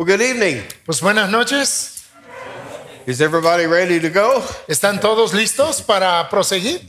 [0.00, 0.62] Well, good evening.
[0.86, 2.08] Pues buenas noches.
[3.04, 4.42] Is everybody ready to go?
[4.66, 6.80] ¿Están todos listos para proseguir?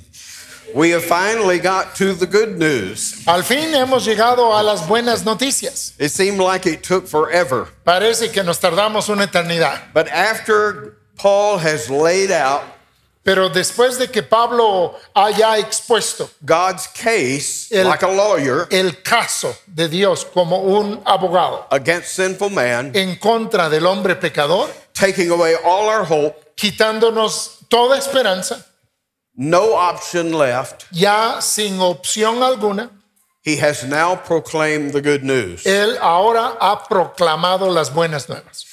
[0.74, 3.28] We have finally got to the good news.
[3.28, 5.92] Al fin hemos llegado a las buenas noticias.
[6.00, 7.68] It seemed like it took forever.
[7.86, 9.92] Parece que nos tardamos una eternidad.
[9.94, 12.64] But after Paul has laid out
[13.24, 19.56] Pero después de que Pablo haya expuesto God's case El- like a lawyer el caso
[19.68, 25.54] de Dios como un abogado against sinful man, en contra del hombre pecador, taking away
[25.64, 28.66] all our hope, quitándonos toda esperanza,
[29.36, 32.90] no option left, ya sin opción alguna,
[33.44, 35.64] he has now proclaimed the good news.
[35.66, 38.66] él ahora ha proclamado las buenas nuevas.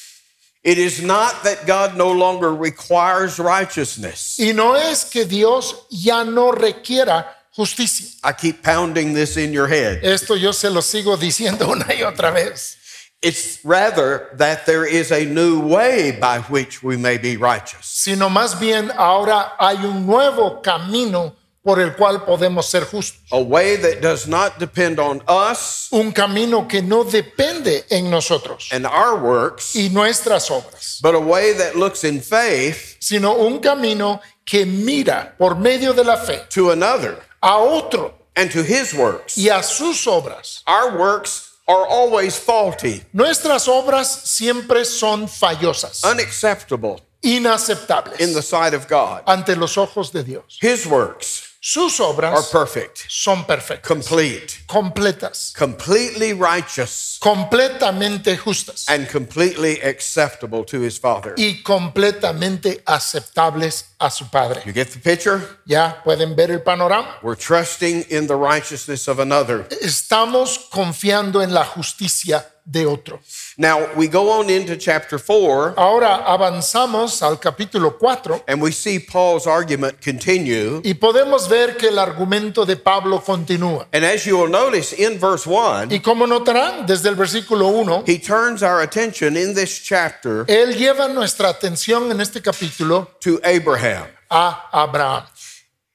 [0.69, 4.37] It is not that God no longer requires righteousness.
[4.39, 7.25] Y no es que Dios ya no requiera
[7.57, 8.19] justicia.
[8.23, 10.05] I keep pounding this in your head.
[10.05, 12.77] Esto yo se lo sigo diciendo una y otra vez.
[13.23, 17.87] It's rather that there is a new way by which we may be righteous.
[17.87, 21.35] Sino más bien ahora hay un nuevo camino
[21.69, 23.21] por el cual podemos ser justos.
[23.31, 28.71] A way that does not depend on us Un camino que no depende en nosotros
[28.73, 33.59] and our works, y nuestras obras, but a way that looks in faith sino un
[33.59, 38.95] camino que mira por medio de la fe to another a otro and to his
[38.95, 39.37] works.
[39.37, 40.63] y a sus obras.
[40.67, 48.73] Our works are always faulty, Nuestras obras siempre son fallosas, unacceptable in the inaceptables sight
[48.73, 49.23] of God.
[49.27, 50.57] ante los ojos de Dios.
[50.63, 58.89] His works Sus are perfect, son perfectas, complete, completas, completely righteous, completamente justas.
[58.89, 61.35] And completely acceptable to his Father.
[61.37, 64.63] y completamente aceptables a su Padre.
[64.65, 65.41] You get the picture?
[65.67, 67.17] Ya pueden ver el panorama.
[67.23, 69.67] We're trusting in the righteousness of another.
[69.83, 73.19] Estamos confiando en la justicia de otro.
[73.57, 78.99] Now, we go on into chapter 4, Ahora avanzamos al capítulo 4 and we see
[78.99, 80.83] Paul's argument continue.
[80.85, 83.87] y podemos ver que el argumento de Pablo continúa.
[83.93, 88.05] And as you will notice in verse 1, Y como notarán desde el versículo 1,
[88.07, 93.41] he turns our attention in this chapter él lleva nuestra atención en este capítulo to
[93.45, 93.88] Abraham.
[94.31, 95.25] A Abraham.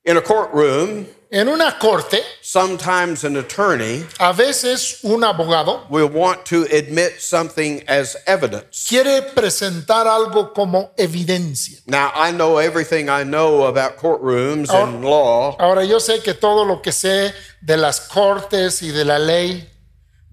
[0.05, 1.05] In a courtroom,
[1.35, 7.81] En una corte, sometimes an attorney a veces un abogado will want to admit something
[7.87, 8.85] as evidence.
[8.87, 11.79] quiere presentar algo como evidencia.
[11.87, 14.83] Now, I know everything I know about courtrooms Oh.
[14.83, 19.03] and law Ahora yo sé que todo lo que sé de las cortes y de
[19.03, 19.67] la ley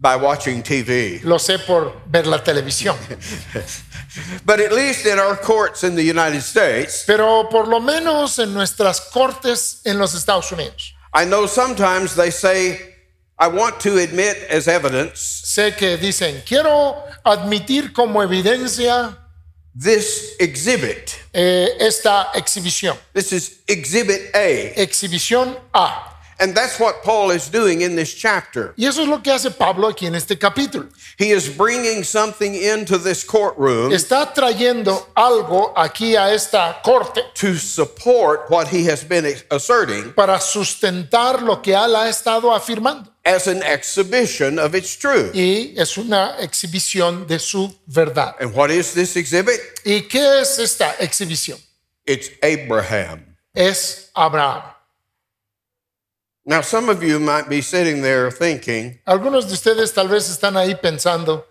[0.01, 1.21] by watching TV.
[1.25, 2.97] lo sé por ver la televisión.
[4.45, 8.53] But at least in our courts in the United States, Pero por lo menos en
[8.53, 12.81] nuestras cortes en los Estados Unidos, I know sometimes they say,
[13.39, 19.17] I want to admit as evidence sé que dicen, quiero admitir como evidencia
[19.75, 21.15] this exhibit.
[21.33, 22.97] eh, esta exhibición.
[23.13, 24.73] This is exhibit A.
[24.77, 26.10] Exhibición A.
[26.41, 28.73] And that's what Paul is doing in this chapter.
[28.77, 30.89] Y eso es lo que hace Pablo aquí en este capítulo.
[31.19, 37.57] He is bringing something into this courtroom Está trayendo algo aquí a esta corte to
[37.57, 43.11] support what he has been asserting para sustentar lo que él ha estado afirmando.
[43.25, 45.35] as an exhibition of its truth.
[45.35, 48.35] Y es una exhibición de su verdad.
[48.41, 49.61] And what is this exhibit?
[49.85, 51.59] ¿Y qué es esta exhibición?
[52.07, 53.37] It's Abraham.
[53.55, 54.63] Es Abraham.
[56.51, 60.57] Now, some of you might be sitting there thinking, Algunos de ustedes tal vez están
[60.57, 61.45] ahí pensando,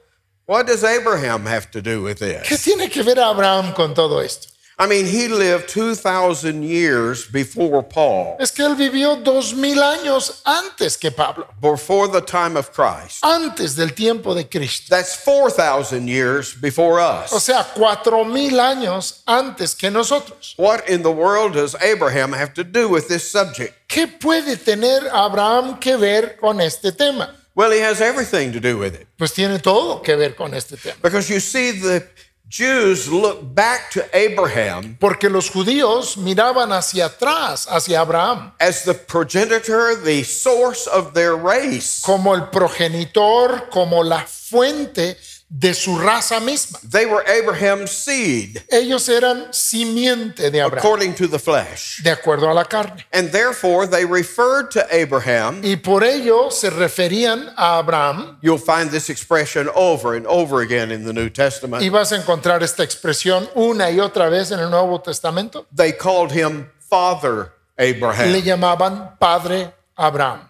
[0.45, 2.63] what does Abraham have to do with ¿qué this?
[2.65, 4.49] tiene que ver Abraham con todo esto?
[4.81, 10.41] I mean, he lived 2,000 years before Paul, Es que él vivió dos mil años
[10.45, 13.21] antes que Pablo, before the time of Christ.
[13.21, 14.87] antes del tiempo de Cristo.
[14.89, 17.33] That's 4,000 years before us.
[17.33, 20.53] O sea, cuatro mil años antes que nosotros.
[20.57, 23.73] What in the world does Abraham have to do with this subject?
[23.89, 27.35] ¿Qué puede tener Abraham que ver con este tema?
[27.53, 29.07] Well, he has everything to do with it.
[29.17, 30.95] Pues tiene todo que ver con este tema.
[31.01, 32.07] Because you see, the
[32.49, 38.95] Jews look back to Abraham Porque los judíos miraban hacia atrás, hacia Abraham, as the
[38.95, 42.01] progenitor, the source of their race.
[42.03, 45.15] como el progenitor, como la fuente
[45.51, 46.79] de su raza misma.
[46.87, 52.01] They were Abraham's seed Ellos eran simiente de Abraham, according to the flesh.
[52.03, 53.03] de acuerdo a la carne.
[53.11, 55.61] And therefore, they referred to Abraham.
[55.63, 58.37] Y por ello se referían a Abraham.
[58.41, 61.81] You'll find this expression over and over again in the New Y Testament.
[61.91, 65.65] vas a encontrar esta expresión una y otra vez en el Nuevo Testamento.
[65.75, 68.33] They called him Father Le Abraham.
[68.43, 70.48] llamaban Padre Abraham.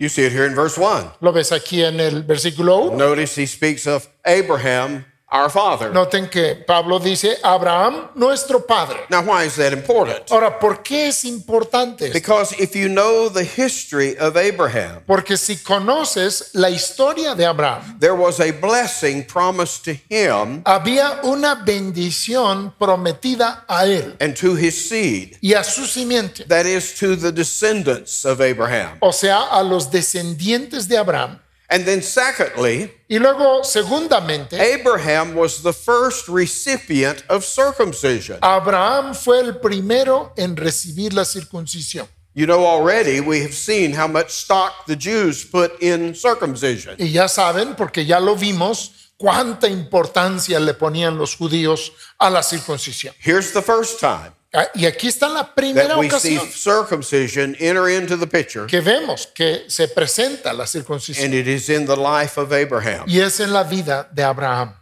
[0.00, 1.10] You see it here in verse 1.
[1.20, 2.96] Lo ves aquí en el versículo 1.
[2.96, 5.92] Notice he speaks of Abraham, our father.
[5.92, 8.96] Noten que Pablo dice Abraham, nuestro padre.
[9.10, 10.30] Now, why is that important?
[10.30, 12.12] Ahora, ¿por qué es importante esto?
[12.12, 17.98] Because if you know the history of Abraham, Porque si conoces la historia de Abraham,
[18.00, 24.54] there was a blessing promised to him había una bendición prometida a él and to
[24.56, 28.98] his seed, y a su simiente, that is, to the descendants of Abraham.
[29.00, 31.38] o sea, a los descendientes de Abraham.
[31.70, 38.38] And then, secondly, Y luego, segundamente, Abraham was the first recipient of circumcision.
[38.42, 42.08] Abraham fue el primero en recibir la circuncisión.
[42.34, 46.96] You know, already we have seen how much stock the Jews put in circumcision.
[46.98, 52.42] Y ya saben, porque ya lo vimos, cuánta importancia le ponían los judíos a la
[52.42, 53.14] circuncisión.
[53.20, 54.32] Here's the first time
[54.74, 59.86] Y aquí está la primera ocasión circumcision enter into the picture, que vemos que se
[59.86, 61.24] presenta la circuncisión.
[61.26, 63.04] and it is in the life of Abraham.
[63.06, 64.74] Y es en la vida de Abraham.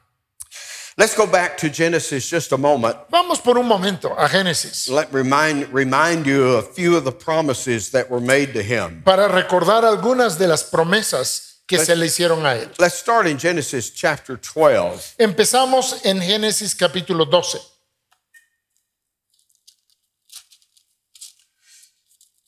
[0.97, 2.97] Let's go back to Genesis just a moment.
[3.11, 7.91] Vamos por un momento a Génesis Let remind remind you a few of the promises
[7.91, 9.03] that were made to him.
[9.05, 12.71] para recordar algunas de las promesas que se le hicieron a él.
[12.79, 15.17] Let's start in Genesis chapter 12.
[15.19, 17.59] Empezamos en Génesis capítulo 12.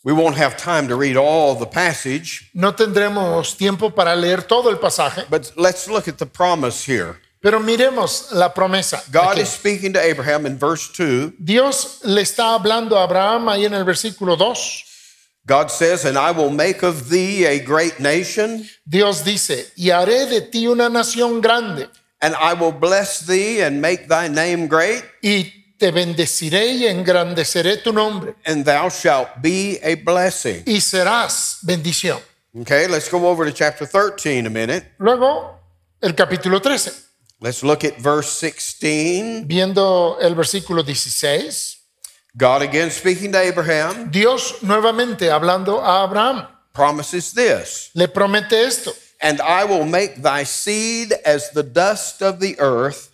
[0.03, 4.71] We won't have time to read all the passage, No tendremos tiempo para leer todo
[4.71, 7.19] el pasaje, but let's look at the promise here.
[7.43, 9.03] pero miremos la promesa.
[9.13, 9.41] God Aquí.
[9.43, 11.35] is speaking to Abraham in verse 2.
[11.43, 14.85] Dios le está hablando a Abraham ahí en el versículo 2.
[15.47, 20.27] God says, And I will make of thee a great nation, Dios dice, y haré
[20.31, 21.89] de ti una nación grande,
[22.23, 27.79] and I will bless thee and make thy name great, y te bendeciré y engrandeceré
[27.83, 30.63] tu nombre, and thou shalt be a blessing.
[30.67, 32.21] y serás bendición.
[32.61, 34.85] Okay, let's go over to chapter 13 a minute.
[34.99, 35.59] Luego,
[36.03, 36.93] el capítulo 13,
[37.41, 39.47] Let's look at verse 16.
[39.49, 41.79] viendo el versículo 16,
[42.37, 48.93] God again speaking to Abraham Dios nuevamente hablando a Abraham, promises this le promete esto,
[49.23, 53.09] And I will make thy seed as the dust of the earth,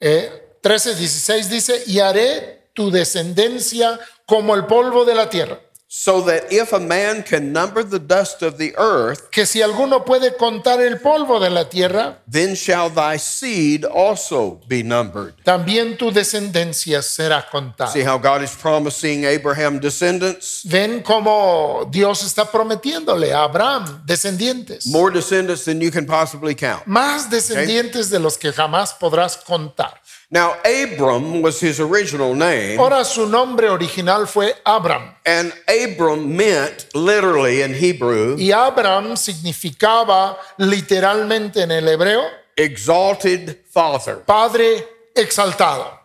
[0.00, 0.28] Eh,
[0.66, 6.52] 13, 16 dice, y haré tu descendencia como el polvo de la tierra, so that
[6.52, 10.80] if a man can number the dust of the earth, que si alguno puede contar
[10.82, 15.32] el polvo de la tierra, then shall thy seed also be numbered.
[15.44, 17.92] también tu descendencia será contada.
[17.92, 20.62] See how God is promising Abraham descendants?
[20.64, 26.84] Ven cómo Dios está prometiéndole a Abraham descendientes, More descendants than you can possibly count.
[26.86, 30.02] más descendientes de los que jamás podrás contar.
[30.28, 36.88] Now, Abram was his original name, Ahora su nombre original fue Abram and Abram meant
[36.94, 42.24] literally in Hebrew, y Abram significaba literalmente en el hebreo
[42.56, 44.16] exalted father.
[44.26, 44.84] padre
[45.14, 45.96] exaltado.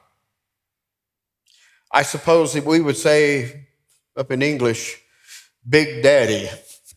[1.92, 3.68] I suppose that we would say
[4.16, 4.98] up in English,
[5.68, 6.48] Big Daddy.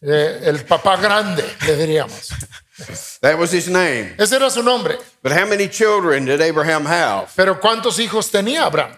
[0.03, 2.31] Eh, el papá grande, le diríamos.
[3.21, 4.15] That was his name.
[4.19, 4.99] Ese era su nombre.
[5.23, 7.29] But how many children did Abraham have?
[7.37, 8.97] Pero ¿cuántos hijos tenía Abraham?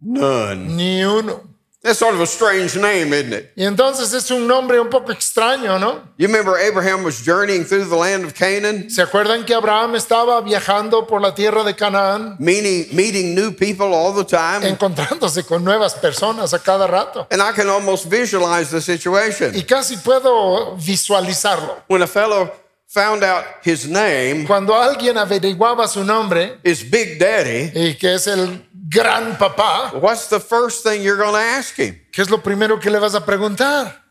[0.00, 0.76] None.
[0.76, 1.55] Ni uno.
[1.86, 3.52] That's sort of a strange name, isn't it?
[3.54, 6.02] Y entonces es un nombre un poco extraño, ¿no?
[6.16, 10.40] You remember Abraham was journeying through the land of Canaan, ¿Se acuerdan que Abraham estaba
[10.40, 14.66] viajando por la tierra de Canaán, meeting, meeting new people all the time?
[14.66, 17.28] encontrándose con nuevas personas a cada rato?
[17.30, 19.54] And I can almost visualize the situation.
[19.54, 21.82] Y casi puedo visualizarlo.
[21.86, 22.50] When a fellow
[22.96, 28.26] found out his name Cuando alguien averiguaba su nombre is Big Daddy, y que es
[28.26, 31.94] el gran papá, what's the first thing you're going to ask him?
[32.10, 34.02] ¿qué es lo primero que le vas a preguntar?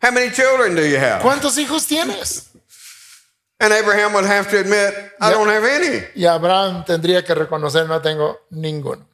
[0.00, 1.20] How many children do you have?
[1.22, 2.48] ¿Cuántos hijos tienes?
[3.60, 6.02] And Abraham would have to admit, I don't have any.
[6.16, 9.06] Y Abraham tendría que reconocer, no tengo ninguno.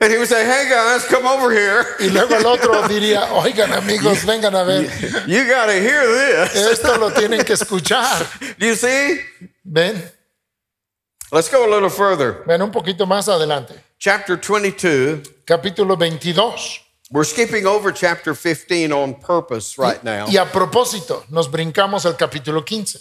[0.00, 1.84] And he would say, Hey guys, come over here.
[1.98, 4.84] Y luego el otro diría, oigan amigos, vengan a ver,
[5.26, 6.54] You got to hear this.
[6.54, 8.24] esto lo tienen que escuchar.
[8.58, 9.20] Do you see?
[9.64, 10.00] Ven,
[11.32, 12.42] Let's go a little further.
[12.46, 13.74] ven un poquito más adelante.
[13.98, 15.44] Chapter 22.
[15.44, 16.80] Capítulo 22.
[17.10, 20.26] We're skipping over chapter 15 on purpose right now.
[20.28, 23.00] Y a propósito, nos brincamos al capítulo 15,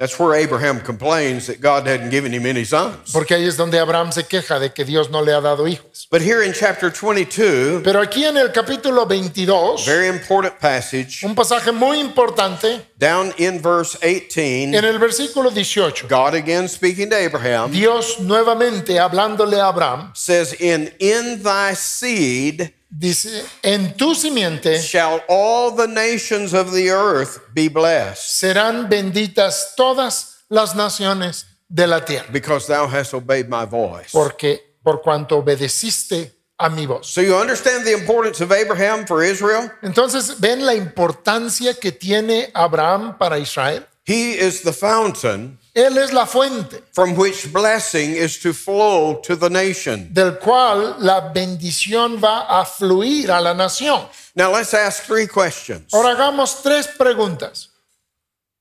[0.00, 3.12] That's where Abraham complains that God hadn't given him any sons.
[3.12, 6.08] porque ahí es donde Abraham se queja de que Dios no le ha dado hijos.
[6.10, 11.34] But here in chapter 22, Pero aquí en el capítulo 22, very important passage, un
[11.34, 17.16] pasaje muy importante, down in verse 18, en el versículo 18, God again speaking to
[17.16, 24.80] Abraham Dios nuevamente hablándole a Abraham, says, In in thy seed dice, en tu simiente
[24.80, 28.18] shall all the nations of the earth be blessed.
[28.18, 34.10] serán benditas todas las naciones de la tierra, because thou hast obeyed my voice.
[34.12, 37.06] porque por cuanto obedeciste a mi voz.
[37.06, 39.70] So you understand the importance of Abraham for Israel?
[39.82, 43.86] Entonces, ¿ven la importancia que tiene Abraham para Israel?
[44.04, 49.36] He is the fountain Él es la fuente from which blessing is to flow to
[49.36, 50.12] the nation.
[50.12, 54.06] del cual la bendición va a fluir a la nación.
[54.34, 55.92] Now let's ask three questions.
[55.94, 57.68] Ahora hagamos tres preguntas.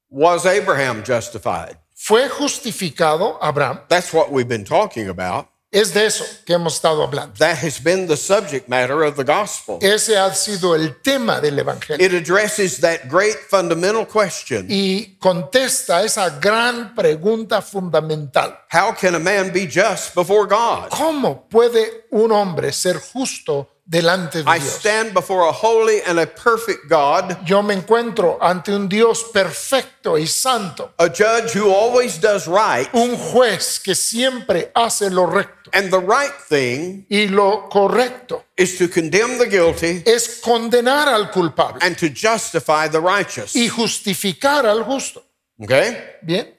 [0.10, 1.78] Was Abraham justified?
[1.96, 3.82] ¿Fue justificado Abraham?
[3.90, 5.48] That's what we've been talking about.
[5.72, 7.36] Es de eso que hemos estado hablando.
[7.38, 9.78] That has been the subject matter of the gospel.
[9.82, 12.04] Ese ha sido el tema del Evangelio.
[12.04, 18.58] It addresses that great fundamental question Y contesta esa gran pregunta fundamental.
[18.72, 20.90] How can a man be just before God?
[20.90, 24.74] ¿Cómo puede un hombre ser justo delante de I Dios?
[24.80, 30.16] stand before a holy and a perfect God, Yo me encuentro ante un Dios perfecto
[30.18, 35.72] y santo, a judge who always does right, un juez que siempre hace lo recto.
[35.74, 41.32] and the right thing Y lo correcto is to condemn the guilty es condenar al
[41.32, 43.56] culpable and to justify the righteous.
[43.56, 45.24] y justificar al justo.
[45.60, 45.98] Okay?
[46.22, 46.56] Bien.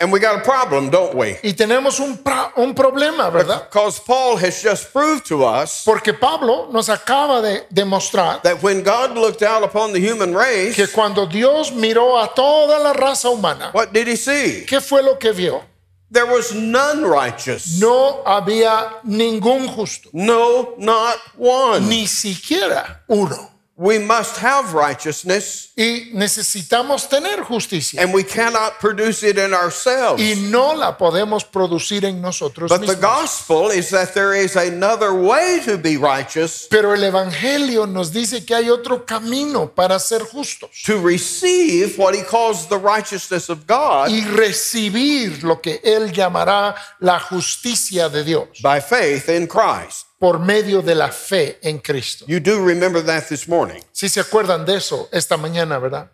[0.00, 1.38] And we got a problem, don't we?
[1.42, 2.20] Y tenemos un,
[2.56, 3.64] un problema, ¿verdad?
[3.68, 8.84] Because Paul has just proved to us Porque Pablo nos acaba de demostrar that when
[8.84, 13.28] God looked out upon the human race, que cuando Dios miró a toda la raza
[13.28, 14.64] humana, what did he see?
[14.68, 15.62] ¿qué fue lo que vio?
[16.10, 17.80] There was none righteous.
[17.80, 21.88] No había ningún justo, No, not one.
[21.88, 23.50] ni siquiera uno.
[23.80, 28.02] We must have righteousness, Y necesitamos tener justicia.
[28.02, 30.20] and we cannot produce it in ourselves.
[30.20, 35.14] Y no la podemos producir en nosotros But the gospel is that there is another
[35.14, 40.22] way to be righteous, Pero el Evangelio nos dice que hay otro camino para ser
[40.24, 46.10] justos to receive what he calls the righteousness of God y recibir lo que Él
[46.10, 50.07] llamará la justicia de Dios by faith in Christ.
[50.18, 52.24] Por medio de la fe en Cristo.
[52.26, 53.82] You do remember that this morning.
[53.92, 56.10] Si se acuerdan de eso esta mañana, ¿verdad?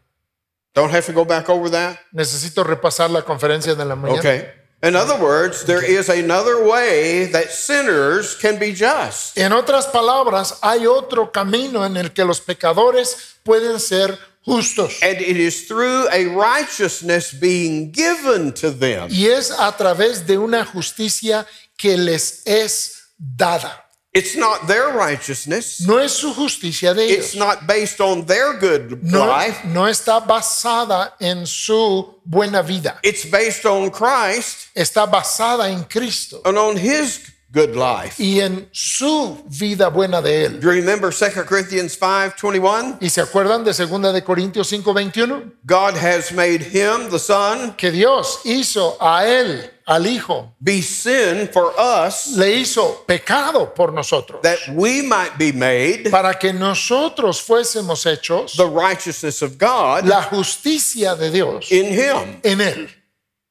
[0.75, 1.99] Don't have to go back over that?
[2.13, 4.19] Necesito repasar la conferencia de la mañana.
[4.19, 4.65] Okay.
[4.83, 9.39] In other words, there is another way that sinners can be just.
[9.39, 15.03] En otras palabras, hay otro camino en el que los pecadores pueden ser justos.
[15.03, 19.09] And it is through a righteousness being given to them.
[19.11, 21.47] Y es a través de una justicia
[21.79, 23.84] que les es dada.
[24.15, 25.81] It's not their righteousness.
[25.85, 27.19] No es su justicia de ellos.
[27.19, 29.65] It's not based on their good No, life.
[29.65, 33.01] no está basada en su buena vida.
[33.03, 37.21] It's based on Christ Está basada en Cristo and on his
[37.55, 38.17] good life.
[38.23, 40.61] y en su vida buena de él.
[40.61, 42.99] Do you remember 2 Corinthians 5:21?
[43.01, 45.53] ¿Y se acuerdan de 2 de Corintios 5:21?
[45.65, 51.49] God has made him, the Son, Que Dios hizo a él, al Hijo, be sin
[51.53, 54.41] for us le hizo pecado por nosotros.
[54.43, 60.23] that we might be made para que nosotros fuésemos hechos the righteousness of God la
[60.23, 62.41] justicia de Dios in him.
[62.43, 62.89] en él.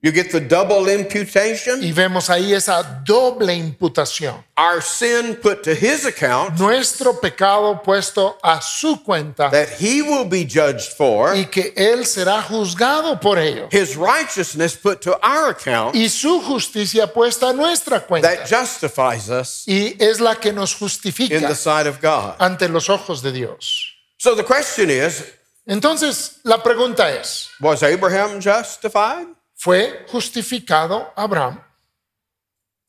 [0.06, 1.82] You get the double imputation.
[1.82, 4.44] Y vemos ahí esa doble imputación.
[4.58, 10.26] Our sin put to his account Nuestro pecado puesto a su cuenta that he will
[10.26, 11.34] be judged for.
[11.34, 13.70] y que él será juzgado por ello.
[13.72, 18.28] His righteousness put to our account Y su justicia puesta a nuestra cuenta.
[18.28, 22.36] that justifies us Y es la que nos in justifica the sight of God.
[22.40, 23.90] ante los ojos de Dios.
[24.18, 25.24] So the question is
[25.66, 29.28] Entonces, la pregunta es, was Abraham justified?
[29.56, 31.62] ¿Fue justificado Abraham?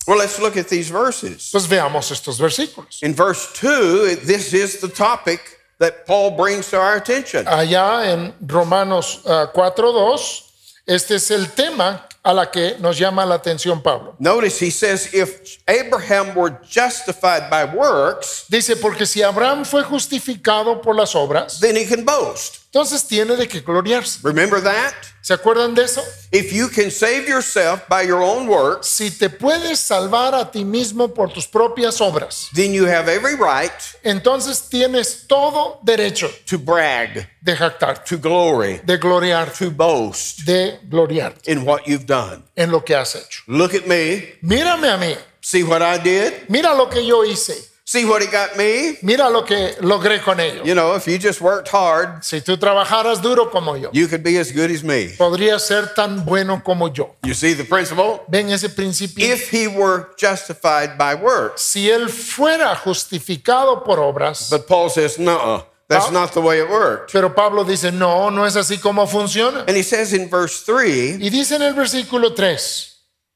[0.07, 1.51] Well, let's look at these verses.
[1.51, 3.03] Pues veamos estos versículos.
[3.03, 5.41] In verse 2, this is the topic
[5.79, 7.47] that Paul brings to our attention.
[7.47, 10.43] allá en Romanos ah, 4.2,
[10.87, 14.15] este es el tema a la que nos llama la atención Pablo.
[14.19, 20.83] Notice he says, if Abraham were justified by works, Dice, porque si Abraham fue justificado
[20.83, 22.64] por las obras, then he can boast.
[22.75, 24.19] Entonces tiene de qué gloriarse.
[24.25, 24.93] Remember that?
[25.21, 26.03] ¿Se acuerdan de eso?
[26.33, 30.65] If you can save yourself by your own works, Si te puedes salvar a ti
[30.65, 33.71] mismo por tus propias obras, then you have every right
[34.03, 40.81] entonces tienes todo derecho to brag, de jactarte, to glory, de gloriarte, to boast de
[40.91, 42.43] gloriarte in what you've done.
[42.57, 43.43] en lo que has hecho.
[43.47, 44.35] Look at me.
[44.43, 46.49] Mírame a mí, See what I did?
[46.49, 47.55] mira lo que yo hice,
[47.87, 48.97] See what it got me?
[49.03, 50.65] mira lo que logré con ello.
[50.65, 54.23] You know, if you just worked hard, Si tú trabajaras duro como yo, you could
[54.23, 55.09] be as good as me.
[55.19, 57.15] podría ser tan bueno como yo.
[57.25, 58.23] You see the principle?
[58.29, 59.27] Ven ese principio.
[59.31, 61.61] If he were justified by works.
[61.61, 66.71] si él fuera justificado por obras, But Paul says, no, That's not the way it
[66.71, 67.13] worked.
[67.13, 69.65] Pero Pablo dice, no, no es así como funciona.
[69.69, 72.94] And he says in verse 3, Y dice en el versículo 3,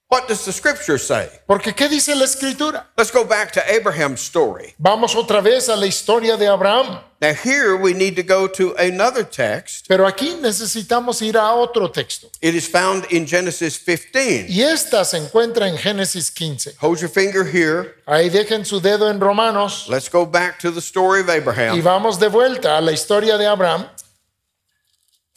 [0.09, 1.29] what does the scripture say?
[1.47, 2.85] porque ¿qué dice la escritura?
[2.97, 4.75] Let's go back to Abraham's story.
[4.79, 7.01] Vamos otra vez a la historia de Abraham.
[7.21, 9.89] Now, here we need to go to another text.
[9.89, 12.29] Pero aquí necesitamos ir a otro texto.
[12.41, 14.47] It is found in Genesis 15.
[14.49, 16.77] Y esta se encuentra en Génesis 15.
[16.81, 17.97] Hold your finger here.
[18.07, 21.77] Ahí dejen su dedo en Romanos Let's go back to the story of Abraham.
[21.77, 23.89] y vamos de vuelta a la historia de Abraham.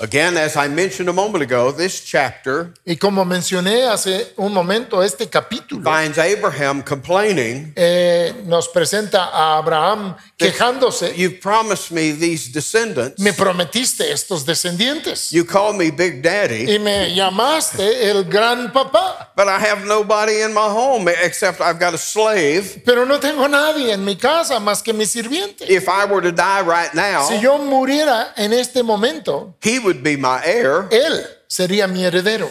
[0.02, 5.04] Again, as I mentioned a moment ago, this chapter Y como mencioné hace un momento,
[5.04, 11.14] este capítulo finds Abraham complaining, eh, nos presenta a Abraham quejándose.
[11.16, 13.20] You've promised me these descendants.
[13.20, 19.32] Me prometiste estos descendientes You call me Big Daddy, y me llamaste el gran papá.
[19.36, 22.82] but I have nobody in my home except I've got a slave.
[22.86, 25.66] Pero no tengo nadie en mi casa más que mi sirviente.
[25.70, 29.91] If I were to die right now, Si yo muriera en este momento, he would
[29.94, 30.88] be my heir.
[30.92, 32.50] él sería mi heredero.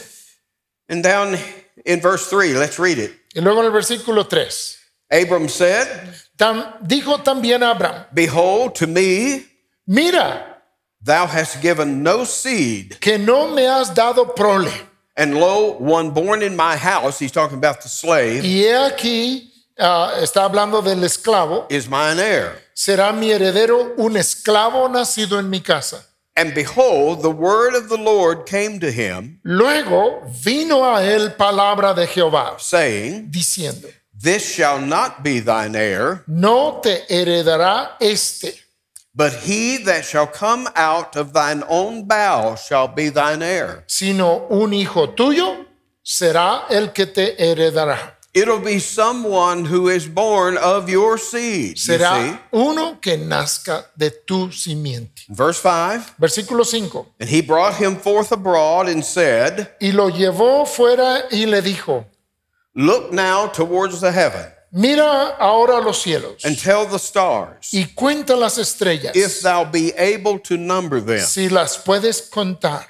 [0.88, 1.38] And down
[1.86, 3.12] in verse 3, let's read it.
[3.34, 4.76] Y luego en el versículo 3,
[5.12, 5.86] Abram said,
[6.36, 9.44] tam- dijo también Abraham, Behold, to me
[9.86, 10.62] mira
[11.00, 14.70] thou hast given no seed, que no me has dado prole.
[15.16, 20.14] and lo, one born in my house, he's talking about the slave, Y aquí, ah,
[20.20, 22.52] está hablando del esclavo, is mine heir.
[22.74, 26.04] será mi heredero un esclavo nacido en mi casa.
[26.36, 31.94] And behold, the word of the Lord came to him, Luego vino a él palabra
[31.94, 38.54] de Jehová, saying, diciendo, This shall not be thine heir, no te heredará este,
[39.14, 43.82] but he that shall come out of thine own bowels shall be thine heir.
[43.86, 45.66] sino un hijo tuyo
[46.02, 48.19] será el que te heredará.
[48.32, 51.70] It'll be someone who is born of your seed.
[51.70, 51.92] You see?
[51.98, 55.26] Será uno que nazca de tu simiente.
[55.28, 57.06] Verse 5 Versículo 5.
[57.18, 62.04] And he brought him forth abroad and said, Y lo llevó fuera y le dijo,
[62.74, 68.36] Look now towards the heaven mira ahora los cielos and tell the stars, y cuenta
[68.36, 71.20] las estrellas, if thou be able to number them.
[71.20, 72.86] si las puedes contar.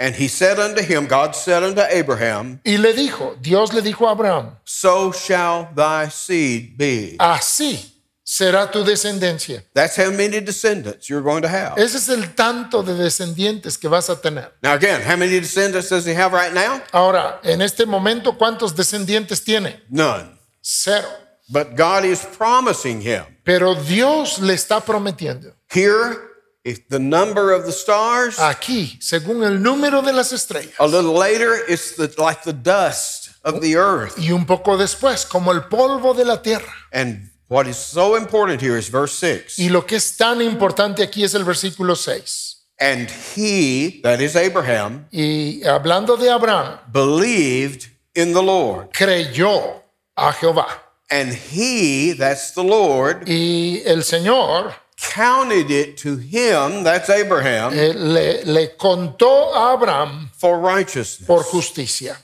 [0.00, 4.08] And he said unto him, God said unto Abraham, Y le dijo, Dios le dijo
[4.08, 7.16] a Abraham, So shall thy seed be.
[7.18, 7.78] así
[8.24, 9.62] será tu descendencia.
[9.74, 11.76] That's how many descendants you're going to have.
[11.76, 14.52] Ese es el tanto de descendientes que vas a tener.
[14.62, 16.80] Now, again, how many descendants does he have right now?
[16.92, 19.82] Ahora, en este momento, ¿cuántos descendientes tiene?
[19.90, 20.30] None.
[20.62, 21.08] Cero.
[21.52, 23.24] But God is promising him.
[23.44, 25.52] Pero Dios le está prometiendo.
[25.68, 26.16] Here,
[26.64, 30.74] if the number of the stars, Aquí, según el número de las estrellas.
[30.78, 34.18] a little later, it's the, like the dust of the earth.
[34.18, 36.72] Y un poco después, como el polvo de la tierra.
[36.92, 39.58] And what is so important here is verse 6.
[39.58, 42.56] Y lo que es tan importante aquí es el versículo 6.
[42.78, 48.90] And he, that is Abraham, Y hablando de Abraham, believed in the Lord.
[48.92, 49.82] creyó
[50.16, 50.66] a Jehová.
[51.10, 57.92] And he, that's the Lord, Y el Señor counted it to him, that's Abraham, eh,
[57.94, 61.26] le, le contó a Abraham for righteousness.
[61.26, 62.16] por justicia.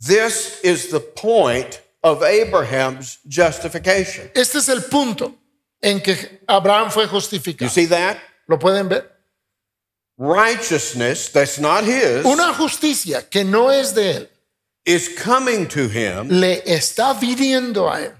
[0.00, 4.30] This is the point of Abraham's justification.
[4.34, 5.34] Este es el punto
[5.82, 7.62] en que Abraham fue justificado.
[7.62, 8.16] You see that?
[8.48, 9.04] ¿Lo pueden ver?
[10.18, 14.28] Righteousness that's not his Una justicia que no es de él
[14.84, 18.12] is coming to him le está viniendo a él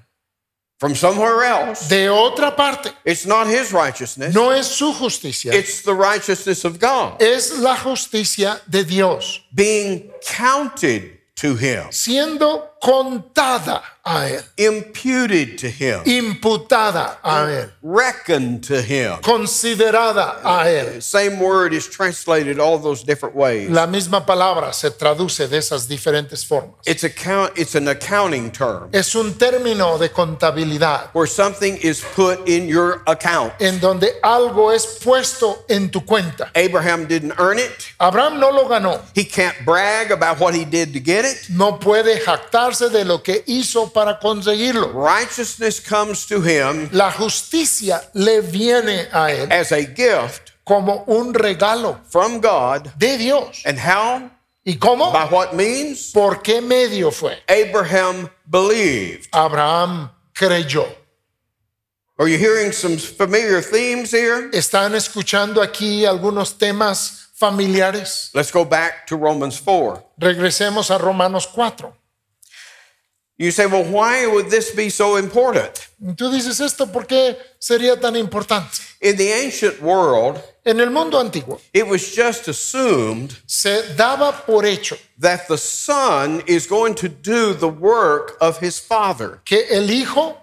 [0.80, 1.88] from somewhere else.
[1.88, 2.90] de otra parte.
[3.04, 7.20] It's not his righteousness, No es su justicia, it's the righteousness of God.
[7.20, 9.42] Es la justicia de Dios.
[9.54, 18.62] Being counted to him, siendo contada a él, imputed to him, imputada a él, reckoned
[18.64, 19.18] to him.
[19.22, 21.02] considerada a él.
[21.02, 23.68] Same word is translated all those different ways.
[23.70, 26.76] La misma palabra se traduce de esas diferentes formas.
[26.86, 32.48] It's account it's an accounting term Es un término de contabilidad where something is put
[32.48, 33.52] in your account.
[33.60, 36.50] en donde algo es puesto en tu cuenta.
[36.56, 37.92] Abraham didn't earn it.
[38.00, 39.00] Abraham no lo ganó.
[39.14, 41.50] He can't brag about what he did to get it.
[41.50, 42.18] No puede
[42.70, 44.92] jactarse de lo que hizo para conseguirlo.
[44.92, 51.34] Righteousness comes to him La justicia le viene a él as a gift como un
[51.34, 52.88] regalo from God.
[52.98, 53.62] de Dios.
[53.64, 54.30] And how?
[54.64, 55.12] ¿Y cómo?
[55.12, 56.12] By what means?
[56.12, 57.38] ¿Por qué medio fue?
[57.48, 59.28] Abraham believed.
[59.32, 60.86] Abraham creyó.
[62.18, 64.50] Are you hearing some familiar themes here?
[64.52, 68.30] ¿Están escuchando aquí algunos temas familiares?
[68.34, 70.04] Let's go back to Romans 4.
[70.18, 71.96] Regresemos a Romanos 4.
[73.40, 75.88] You say, well, why would this be so important?
[76.14, 78.82] Tú dices esto, ¿por qué sería tan importante?
[79.00, 84.66] In the ancient world, En el mundo antiguo it was just assumed se daba por
[84.66, 89.40] hecho that the son is going to do the work of his father.
[89.46, 90.36] que el hijo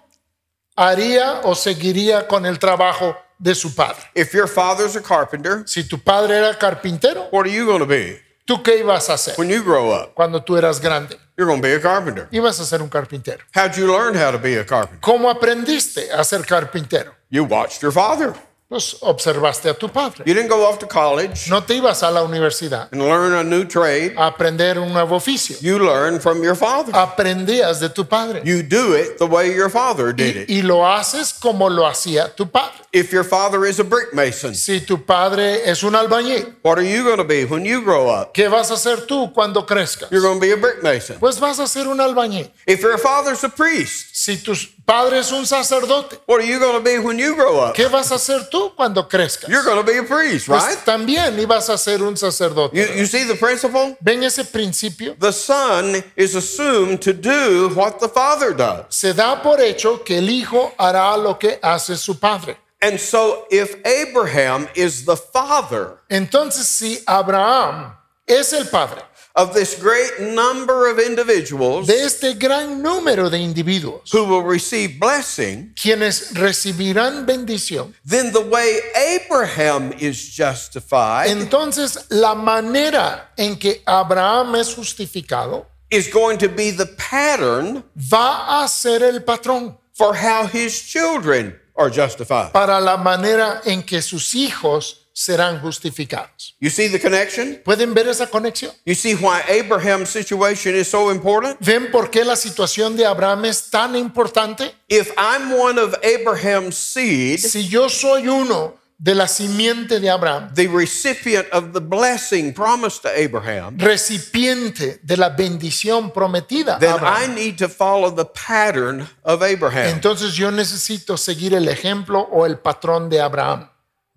[0.76, 4.02] haría o seguiría con el trabajo de su padre.
[4.16, 7.86] If your father's a carpenter, Si tu padre era carpintero, what are you going to
[7.86, 10.14] be ¿tú qué ibas a hacer when you grow up?
[10.14, 11.16] cuando tú eras grande?
[11.36, 12.26] You're going to be a carpenter.
[12.32, 13.44] Ibas a ser un carpintero.
[13.54, 14.98] How'd you learn how to be a carpenter?
[15.00, 17.14] ¿Cómo aprendiste a ser carpintero?
[17.30, 18.34] You watched your father.
[18.68, 20.24] Pues observaste a tu padre.
[20.26, 23.42] You didn't go off to college No te ibas a la universidad and learn a
[23.42, 24.12] new trade.
[24.14, 25.56] a aprender un nuevo oficio.
[25.62, 26.92] You learn from your father.
[26.94, 28.42] Aprendías de tu padre.
[28.44, 30.50] You do it the way your father did Y, it.
[30.50, 32.74] y lo haces como lo hacía tu padre.
[32.92, 36.82] If your father is a brick mason, Si tu padre es un albañil, what are
[36.84, 38.34] you going to be when you grow up?
[38.34, 40.10] ¿qué vas a hacer tú cuando crezcas?
[40.10, 41.16] You're going to be a brick mason.
[41.18, 42.50] Pues vas a ser un albañil.
[42.66, 44.52] If your father's a priest, Si tu
[44.88, 47.74] padre es un sacerdote, what are you going to be when you grow up?
[47.74, 49.50] ¿qué vas a hacer tú cuando crezcas?
[49.50, 50.78] You're going to be a priest, Pues right?
[50.86, 52.74] también ibas a ser un sacerdote.
[52.74, 53.96] You, you see the principle?
[54.00, 55.14] ¿Ven ese principio?
[55.20, 58.86] The son is assumed to do what the father does.
[58.88, 62.56] Se da por hecho que el hijo hará lo que hace su padre.
[62.80, 67.92] And so if Abraham is the father Entonces, si Abraham
[68.26, 69.02] es el padre
[69.38, 74.98] of this great number of individuals de este gran número de individuos, who will receive
[74.98, 83.80] blessing, quienes recibirán bendición, then the way Abraham is justified entonces la manera en que
[83.86, 90.14] Abraham es justificado is going to be the pattern va a ser el patrón for
[90.14, 92.52] how his children are justified.
[92.52, 96.54] para la manera en que sus hijos serán justificados.
[96.60, 97.60] You see the connection?
[97.64, 98.70] ¿Pueden ver esa conexión?
[98.86, 101.58] You see why Abraham's situation is so important?
[101.60, 104.72] ¿Ven por qué la situación de Abraham es tan importante?
[104.88, 110.52] If I'm one of Abraham's seed, Si yo soy uno de la simiente de Abraham,
[110.54, 116.90] the recipient of the blessing promised to Abraham, recipiente de la bendición prometida a then
[116.90, 119.88] I Abraham, need to follow the pattern of Abraham.
[119.88, 123.68] entonces yo necesito seguir el ejemplo o el patrón de Abraham.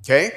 [0.02, 0.32] Okay?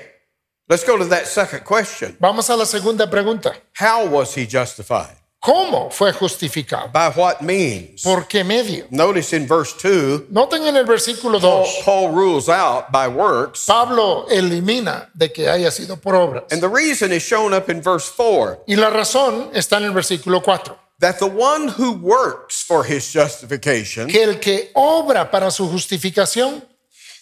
[0.68, 2.16] Let's go to that second question.
[2.20, 3.53] Vamos a la segunda pregunta.
[3.74, 5.14] How was he justified?
[5.42, 6.90] ¿Cómo fue justificado?
[6.90, 8.03] By what means?
[8.03, 8.87] ¿Por qué medio?
[8.90, 13.66] Notice in verse 2, Noten en el versículo Paul, 2, Paul rules out by works,
[13.66, 16.44] Pablo elimina de que haya sido por obras.
[16.50, 19.92] and the reason is shown up in verse 4 Y la razón está en el
[19.92, 20.74] versículo 4.
[21.00, 26.62] that the one who works for his justification, Que el que obra para su justificación,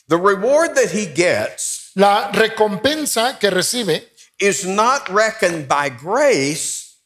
[0.07, 4.09] the reward that he gets la recompensa que recibe,
[4.41, 6.97] is not reckoned by grace,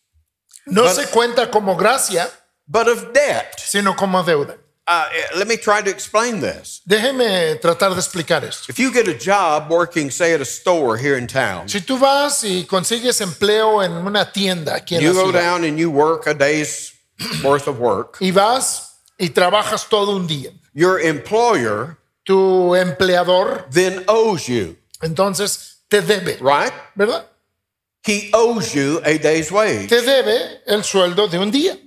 [0.66, 2.28] no But- se cuenta como gracia,
[2.66, 3.54] but of debt.
[3.58, 4.56] sino como deuda.
[4.88, 6.80] Uh, let me try to explain this.
[6.88, 8.66] Déjeme tratar de explicar esto.
[8.68, 11.98] If you get a job working, say, at a store here in town, Si tú
[11.98, 15.76] vas y consigues empleo en una tienda aquí en you la go ciudad down and
[15.76, 16.92] you work a day's
[17.42, 24.04] worth of work, y vas y trabajas todo un día, your employer tu empleador then
[24.08, 26.72] owes you, entonces te debe, right?
[26.96, 27.24] ¿verdad?
[28.04, 29.88] He owes you a day's wage.
[29.88, 31.78] Te debe el sueldo de un día.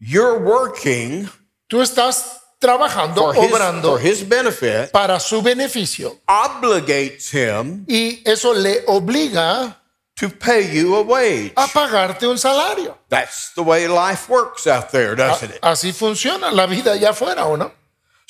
[0.00, 1.28] You're working
[1.68, 8.22] Tú estás trabajando, for his, obrando for his benefit, para su beneficio obligates him y
[8.24, 9.76] eso le obliga
[10.14, 11.52] to pay you a wage.
[11.56, 12.96] a pagarte un salario.
[13.08, 15.58] That's the way life works out there, doesn't it?
[15.62, 17.72] Así funciona la vida allá afuera, ¿o no?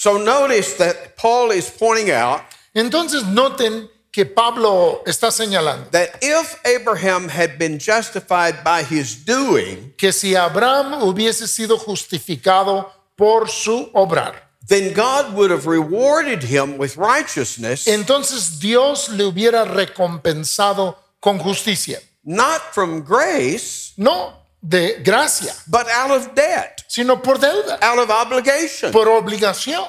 [0.02, 2.42] So notice that Paul is pointing out
[2.74, 9.94] Entonces noten que Pablo está señalando that if Abraham had been justified by his doing,
[9.96, 14.34] que si Abraham hubiese sido justificado por su obrar,
[14.66, 22.00] then God would have rewarded him with righteousness, entonces Dios le hubiera recompensado con justicia,
[22.24, 28.10] not from grace, no de gracia, but out of debt, sino por deuda, out of
[28.10, 28.92] obligation.
[28.92, 29.86] por obligación.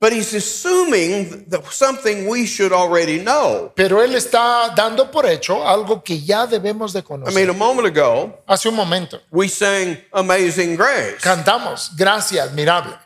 [0.00, 3.72] But he's assuming that something we should already know.
[3.74, 7.34] Pero él está dando por hecho algo que ya debemos de I conocer.
[7.34, 12.98] mean, a moment ago, Hace un momento we sang Amazing Grace, cantamos gracia admirable,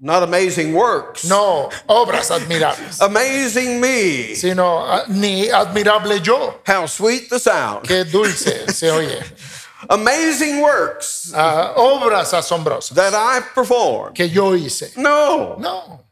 [0.00, 1.24] not amazing works.
[1.24, 6.60] no obras admirables, Amazing me, sino ah, ni admirable yo.
[6.64, 7.86] how sweet the sound.
[7.86, 9.20] Qué dulce se oye.
[9.88, 14.14] Amazing works Ah, obras asombrosas that I performed.
[14.14, 14.92] que yo hice.
[14.96, 15.56] No.
[15.58, 16.04] No.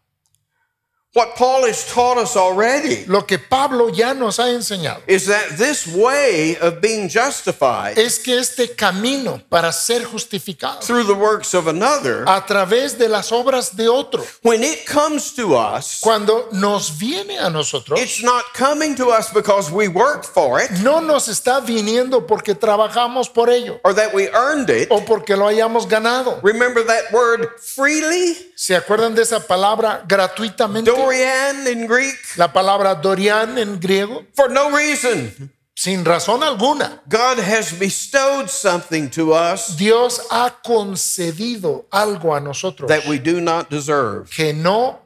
[1.17, 5.57] What Paul has taught us already Lo que Pablo ya nos ha enseñado is that
[5.57, 11.55] this way of being justified es que este camino para ser justificado through the works
[11.55, 16.51] of another, a través de las obras de otro, when it comes to us, cuando
[16.53, 21.01] nos viene a nosotros, it's not coming to us because we worked for it no
[21.01, 24.89] nos está viniendo porque trabajamos por ello or that we earned it.
[24.91, 26.41] o porque lo hayamos ganado.
[26.43, 28.53] Remember that word freely?
[28.55, 30.91] ¿Se acuerdan de esa palabra gratuitamente?
[31.07, 32.17] Dorian in Greek?
[32.37, 35.51] La palabra Dorian en griego, For no reason.
[35.75, 37.03] sin razón alguna.
[37.09, 43.41] God has bestowed something to us Dios ha concedido algo a nosotros that we do
[43.41, 44.31] not deserve.
[44.31, 44.99] que no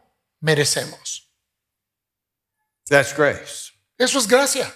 [0.42, 1.22] merecemos.
[2.88, 3.72] That's grace.
[3.98, 4.72] Eso es gracia.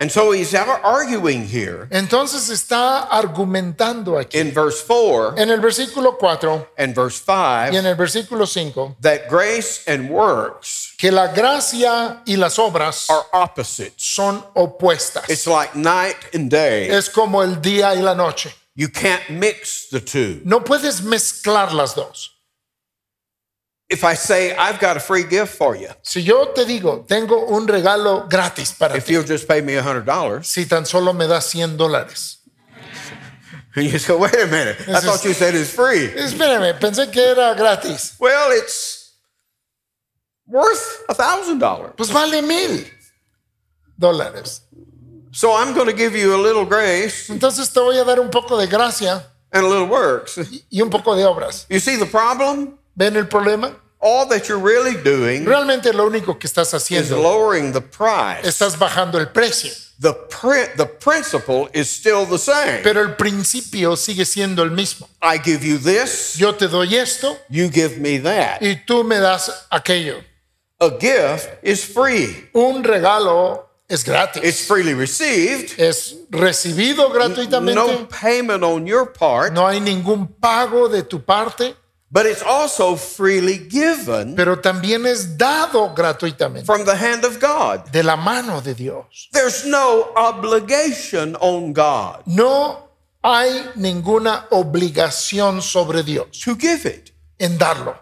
[0.00, 5.60] And so he's ar- arguing here Entonces está argumentando aquí in verse 4 en el
[5.60, 11.10] versículo 4 and verse 5 y en el versículo 5 that grace and works que
[11.10, 13.94] la gracia y las obras are opposites.
[13.96, 15.28] son opuestas.
[15.28, 16.88] It's like night and day.
[16.90, 18.52] Es como el día y la noche.
[18.74, 20.40] You can't mix the two.
[20.44, 22.37] No puedes mezclar las dos.
[23.90, 27.46] If I say, I've got a free gift for you, Si yo te digo, tengo
[27.54, 31.26] un regalo gratis para if ti, you'll just pay me $100, si tan solo me
[31.26, 32.36] das 100 dólares.
[33.74, 36.06] and you just go, wait a minute, I thought you said it's free.
[36.08, 38.14] Espérame, pensé que era gratis.
[38.20, 39.14] Well, it's
[40.46, 41.96] worth a $1,000.
[41.96, 42.84] Pues vale mil
[43.98, 44.60] dólares.
[45.32, 48.30] So I'm going to give you a little grace Entonces te voy a dar un
[48.30, 50.38] poco de gracia and a little works.
[50.70, 51.66] y un poco de obras.
[51.70, 52.77] You see the problem?
[52.98, 53.70] ¿Ven el problema?
[54.00, 58.46] All that you're really doing Realmente lo único que estás is haciendo, lowering the price.
[58.46, 62.80] estás bajando el precio, The, pri- the principle is still the same.
[62.84, 65.08] pero el principio sigue siendo el mismo.
[65.20, 68.60] I give you this, Yo te doy esto you give me that.
[68.62, 70.22] y tú me das aquello.
[70.80, 72.48] A gift is free.
[72.54, 74.42] Un regalo es gratis.
[74.44, 75.74] It's freely received.
[75.80, 77.74] es recibido gratuitamente.
[77.74, 81.74] No payment on your part, No hay ningún pago de tu parte,
[82.10, 87.90] but it's also freely given pero también es dado gratuitamente from the hand of God.
[87.92, 89.28] de la mano de Dios.
[89.32, 92.88] There's no obligation on God No
[93.22, 97.12] hay ninguna obligación sobre Dios to give it.
[97.38, 97.96] en darlo.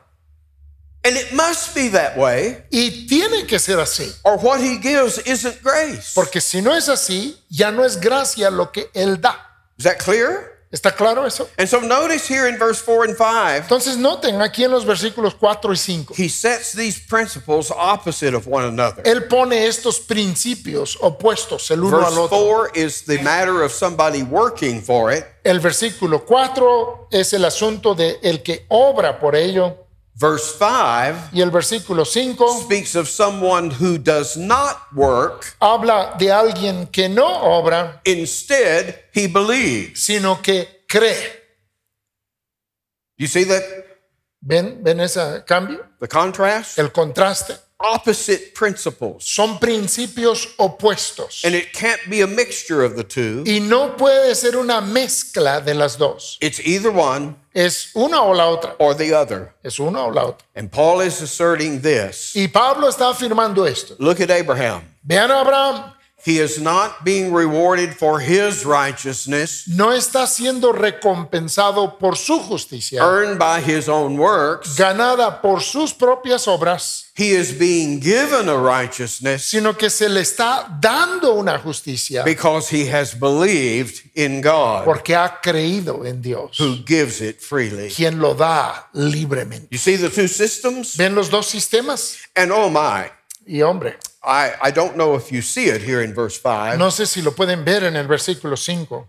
[1.04, 5.18] And it must be that way, Y tiene que ser así, or what He gives
[5.24, 6.12] isn't grace.
[6.14, 9.36] porque si no es así, ya no es gracia lo que Él da.
[9.78, 10.55] Is that clear?
[10.72, 11.48] ¿Está claro eso?
[11.56, 15.34] And so notice here in verse 4 and 5, Entonces noten aquí en los versículos
[15.34, 19.02] 4 y 5, he sets these principles opposite of one another.
[19.04, 22.38] Él pone estos principios opuestos el uno Verse al otro.
[22.38, 25.24] 4 is the matter of somebody working for it.
[25.44, 29.85] El versículo 4 es el asunto de el que obra por ello.
[30.18, 35.54] Verse 5 Y el versículo 5 speaks of someone who does not work.
[35.60, 40.00] habla de alguien que no obra, Instead, he believes.
[40.04, 41.42] sino que cree.
[43.18, 43.62] You see that?
[44.40, 44.82] ¿Ven?
[44.82, 45.84] ¿Ven ese cambio?
[46.00, 46.78] The contrast?
[46.78, 47.54] El contraste.
[47.78, 49.24] Opposite principles.
[49.24, 51.44] Son principios opuestos.
[51.44, 53.44] And it can't be a mixture of the two.
[53.46, 56.38] Y no puede ser una mezcla de las dos.
[56.40, 58.76] It's either one Es una o la otra.
[58.78, 59.54] or the other.
[59.62, 60.46] Es una o la otra.
[60.54, 62.36] And Paul is asserting this.
[62.36, 63.96] Y Pablo está afirmando esto.
[63.98, 64.82] Look at Abraham.
[65.02, 65.94] Vean a Abraham.
[66.26, 73.00] He is not being rewarded for his righteousness No está siendo recompensado por su justicia,
[73.02, 74.76] earned by his own works.
[74.76, 80.20] ganada por sus propias obras, He is being given a righteousness sino que se le
[80.20, 86.58] está dando una justicia because he has believed in God porque ha creído en Dios,
[86.58, 87.88] who gives it freely.
[87.88, 89.68] quien lo da libremente.
[89.70, 90.96] You see the two systems?
[90.96, 92.18] ¿Ven los dos sistemas?
[92.34, 93.10] And oh my,
[93.46, 96.76] Y hombre, I, I don't know if you see it here in verse 5.
[96.78, 99.06] no sé si lo pueden ver en el versículo 5.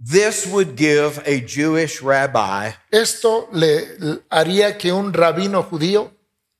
[0.00, 6.12] This would give a Jewish rabbi Esto le haría que un rabino judío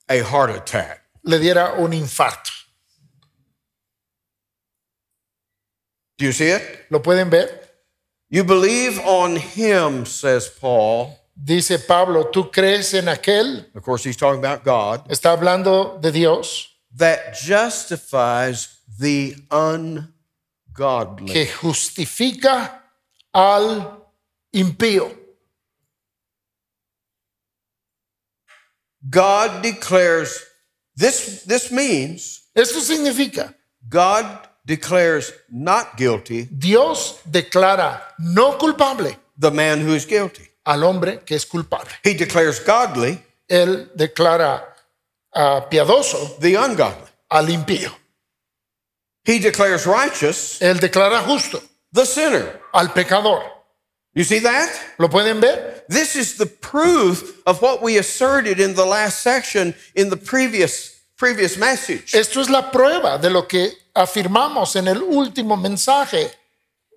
[0.08, 1.02] a heart attack.
[1.22, 2.50] le diera un infarto.
[6.16, 6.62] Do you see it?
[6.90, 7.48] ¿Lo pueden ver?
[8.30, 11.14] You believe on him, says Paul.
[11.40, 16.10] Dice Pablo, tú crees en aquel, Of course, he's talking about God, está hablando de
[16.10, 21.32] Dios, that justifies the ungodly.
[21.32, 22.82] que justifica
[23.32, 24.06] al
[24.54, 25.14] impío.
[29.08, 30.44] God declares
[30.96, 33.54] this this means Esto significa,
[33.88, 34.26] God
[34.66, 40.46] declares not guilty Dios declara no culpable the man who is guilty.
[40.66, 41.90] al hombre que es culpable.
[42.04, 44.62] He declares godly Él declara
[45.34, 47.08] ah, piadoso the ungodly.
[47.30, 47.92] al impío.
[49.24, 51.60] He declares righteous Él declara justo
[51.92, 52.60] the sinner.
[52.72, 53.42] al pecador.
[54.14, 54.68] You see that?
[54.98, 55.84] ¿Lo pueden ver?
[55.88, 60.98] This is the proof of what we asserted in the last section in the previous
[61.16, 62.14] previous message.
[62.14, 66.30] Esto es la prueba de lo que afirmamos en el último mensaje.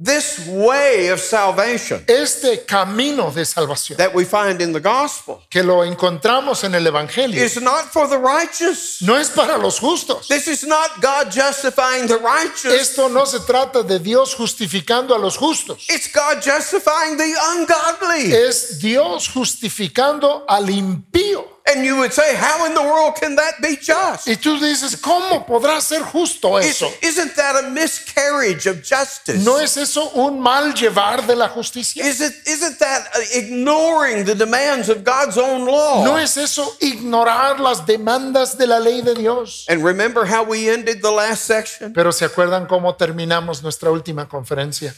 [0.04, 5.62] This way of salvation Este camino de salvación that we find in the gospel que
[5.62, 9.02] lo encontramos en el Evangelio is not for the righteous.
[9.02, 10.28] no es para los justos.
[10.28, 12.74] This is not God justifying the righteous.
[12.74, 15.86] Esto no se trata de Dios justificando a los justos.
[15.88, 18.34] It's God justifying the ungodly.
[18.34, 21.61] Es Dios justificando al impío.
[21.68, 24.28] And you would say, how in the world can that be just?
[24.28, 26.92] Y tú dices, ¿cómo podrá ser justo eso?
[27.02, 29.46] isn't that a miscarriage of justice?
[29.46, 32.04] ¿No es eso un mal llevar de la justicia?
[32.04, 36.04] Is it, isn't that uh, ignoring the demands of God's own law?
[36.04, 39.66] ¿No es eso ignorar las demandas de la ley de Dios?
[39.70, 41.94] And remember how we ended the last section?
[41.94, 44.94] Pero ¿se acuerdan cómo terminamos nuestra última conferencia?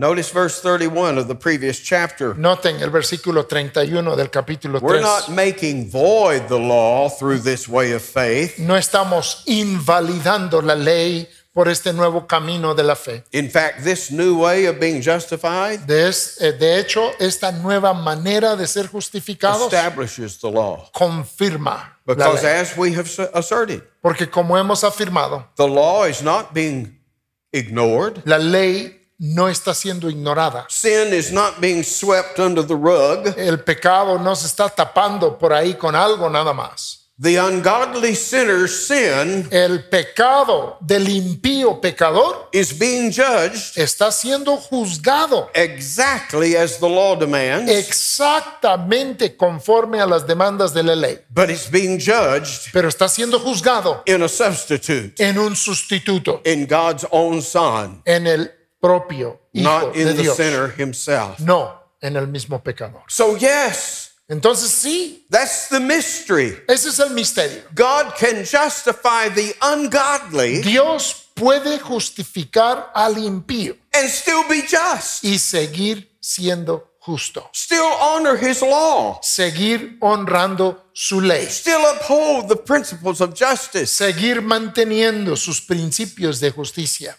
[0.00, 2.32] Notice verse 31 of the previous chapter.
[2.36, 5.02] Noten el versículo 31 del capítulo We're 3.
[5.02, 8.60] not making void the law through this way of faith.
[8.60, 13.24] No estamos invalidando la ley por este nuevo camino de la fe.
[13.32, 17.92] In fact, this new way of being justified De, es- eh, de hecho, esta nueva
[17.92, 20.88] manera de ser justificados establishes the law.
[20.92, 22.52] confirma la Because ley.
[22.60, 26.96] as we have asserted, Porque como hemos afirmado, the law is not being
[27.52, 28.22] ignored.
[28.24, 30.66] la ley no está siendo ignorada.
[30.68, 33.34] Sin is not being swept under the rug.
[33.36, 36.98] El pecado no se está tapando por ahí con algo nada más.
[37.20, 45.50] The ungodly sinner's sin El pecado del impío pecador is being judged está siendo juzgado
[45.52, 51.68] exactly as the law demands, exactamente conforme a las demandas de la ley, but it's
[51.68, 57.42] being judged pero está siendo juzgado in a substitute, en un sustituto, in God's own
[57.42, 61.38] Son, en el propio Hijo not de in the Dios, sinner himself.
[61.40, 63.02] no en el mismo pecador.
[63.08, 66.62] So, yes, Entonces sí, that's the mystery.
[66.68, 67.62] ese es el misterio.
[67.74, 75.38] God can justify the ungodly Dios puede justificar al impío and still be just, y
[75.38, 83.20] seguir siendo justo, still honor his law, seguir honrando su ley, still uphold the principles
[83.22, 83.86] of justice.
[83.90, 87.16] seguir manteniendo sus principios de justicia.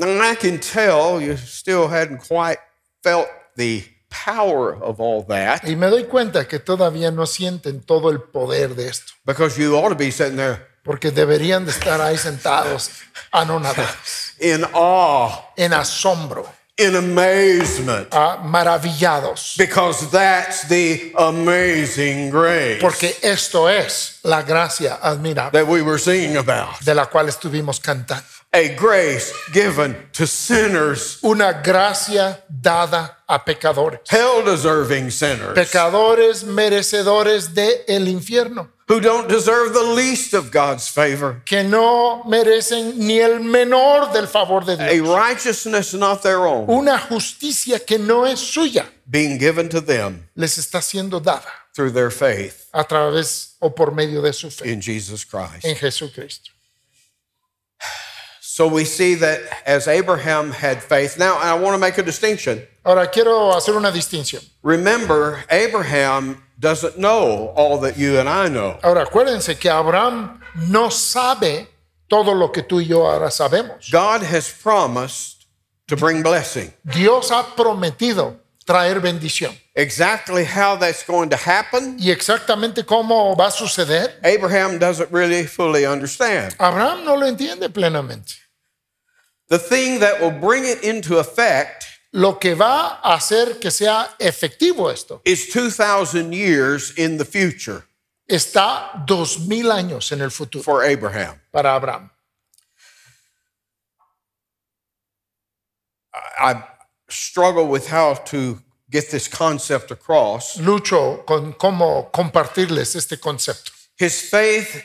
[0.00, 2.58] And I can tell you still hadn't quite
[3.02, 8.10] felt the power of all that Y me doy cuenta que todavía no sienten todo
[8.10, 12.00] el poder de esto, because you ought to be sitting there porque deberían de estar
[12.00, 12.90] ahí sentados,
[13.30, 16.46] anonadados, in awe, en asombro,
[16.78, 25.50] in amazement, ah, maravillados, because that's the amazing grace porque esto es la gracia admirable
[25.50, 26.80] that we were singing about.
[26.80, 28.24] de la cual estuvimos cantando.
[28.52, 34.00] A grace given to sinners, Una gracia dada a pecadores.
[34.08, 40.88] hell deserving sinners, pecadores merecedores del el infierno, who don't deserve the least of God's
[40.88, 45.06] favor, que no merecen ni el menor del favor de a Dios.
[45.08, 50.56] righteousness not their own, Una justicia que no es suya being given to them les
[50.56, 54.80] está siendo dada through their faith a través o por medio de su fe in
[54.80, 55.66] Jesus Christ.
[55.66, 56.50] en Jesucristo.
[58.58, 61.16] So we see that as Abraham had faith.
[61.16, 62.66] Now, I want to make a distinction.
[62.84, 64.42] Ahora quiero hacer una distinción.
[64.64, 68.76] Remember, Abraham doesn't know all that you and I know.
[68.82, 71.68] Ahora acuérdense que Abraham no sabe
[72.08, 73.92] todo lo que tú y yo ahora sabemos.
[73.92, 75.46] God has promised
[75.86, 76.72] to bring blessing.
[76.84, 79.54] Dios ha prometido traer bendición.
[79.76, 85.46] Exactly how that's going to happen, Y exactamente cómo va a suceder, Abraham doesn't really
[85.46, 86.56] fully understand.
[86.58, 88.47] Abraham no lo entiende plenamente.
[89.48, 94.08] The thing that will bring it into effect Lo que va a hacer que sea
[94.18, 97.84] efectivo esto is 2,000 years in the future
[98.28, 101.40] está dos mil años en el futuro for Abraham.
[101.52, 102.10] para Abraham.
[106.40, 106.62] I
[107.08, 110.56] struggle with how to get this concept across.
[110.58, 113.72] Lucho con cómo compartirles este concepto.
[113.98, 114.84] His faith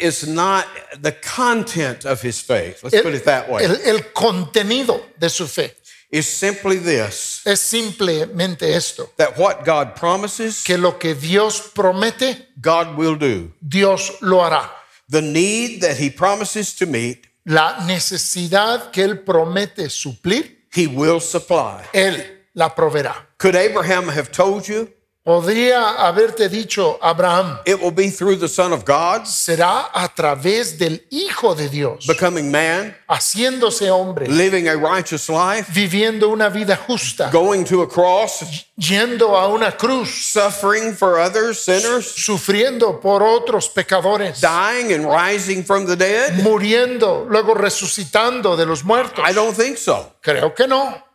[0.00, 0.66] is not
[1.00, 2.82] the content of his faith.
[2.82, 3.64] Let's El, put it that way.
[3.64, 5.74] el- el contenido de su fe
[6.10, 12.48] Is simply this es simplemente esto, that what God promises, que lo que Dios promete,
[12.60, 13.50] God will do.
[13.66, 14.68] Dios lo hará.
[15.08, 21.18] The need that he promises to meet, La necesidad que Él promete suplir, he will
[21.20, 21.82] supply.
[21.94, 22.22] Él
[22.54, 23.14] la proveerá.
[23.38, 24.88] Could Abraham have told you
[25.24, 30.76] podría haberte dicho Abraham, it will be through the Son of God será a través
[30.78, 36.76] del Hijo de Dios, becoming man, haciéndose hombre, living a righteous life, viviendo una vida
[36.76, 43.22] justa, going to a cross, yendo a una cruz, suffering for others, sinners, sufriendo por
[43.22, 46.42] otros pecadores, dying and rising from the dead?
[46.42, 49.24] muriendo, luego resucitando de los muertos.
[49.24, 50.16] I don't think so.
[50.20, 51.11] Creo que no.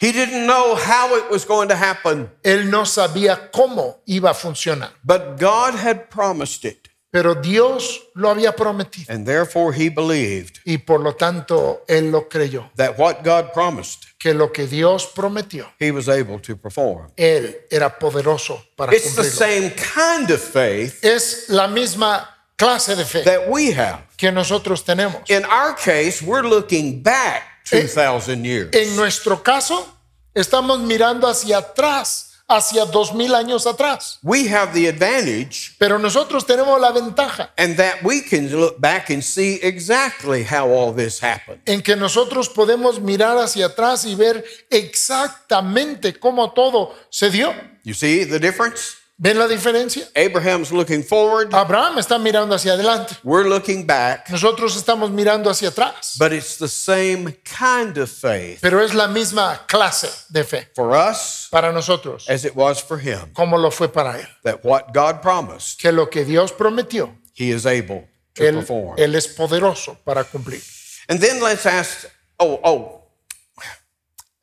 [0.00, 4.34] He didn't know how it was going to happen, Él no sabía cómo iba a
[4.34, 10.60] funcionar, but God had promised it, pero Dios lo había prometido and therefore he believed
[10.64, 15.06] y por lo tanto Él lo creyó, that what God promised, que lo que Dios
[15.12, 17.10] prometió, he was able to perform.
[17.16, 23.04] Él era poderoso para It's the same kind of faith Es la misma clase de
[23.04, 24.02] fe that we have.
[24.16, 25.28] que nosotros tenemos.
[25.28, 28.70] In our case, we're looking back 2,000 years.
[28.72, 29.86] En nuestro caso,
[30.34, 34.18] estamos mirando hacia atrás, hacia dos mil años atrás.
[34.22, 39.10] We have the advantage Pero nosotros tenemos la ventaja and that we can look back
[39.10, 41.60] and see exactly how all this happened.
[41.66, 47.54] en que nosotros podemos mirar hacia atrás y ver exactamente cómo todo se dio.
[47.84, 48.96] You see the difference?
[49.20, 50.06] ¿Ven la diferencia?
[50.14, 53.16] Abraham's looking forward, Abraham está mirando hacia adelante.
[53.24, 56.16] we're looking back, Nosotros estamos mirando hacia atrás.
[56.18, 60.94] but it's the same kind of faith Pero es la misma clase de fe for
[60.94, 63.32] us para nosotros, as it was for him.
[63.34, 64.28] como lo fue para él.
[64.44, 68.96] That what God promised, Que lo que Dios prometió, he is able to él, perform.
[68.98, 70.62] él es poderoso para cumplir.
[71.08, 72.06] And then let's ask,
[72.38, 73.02] oh, oh,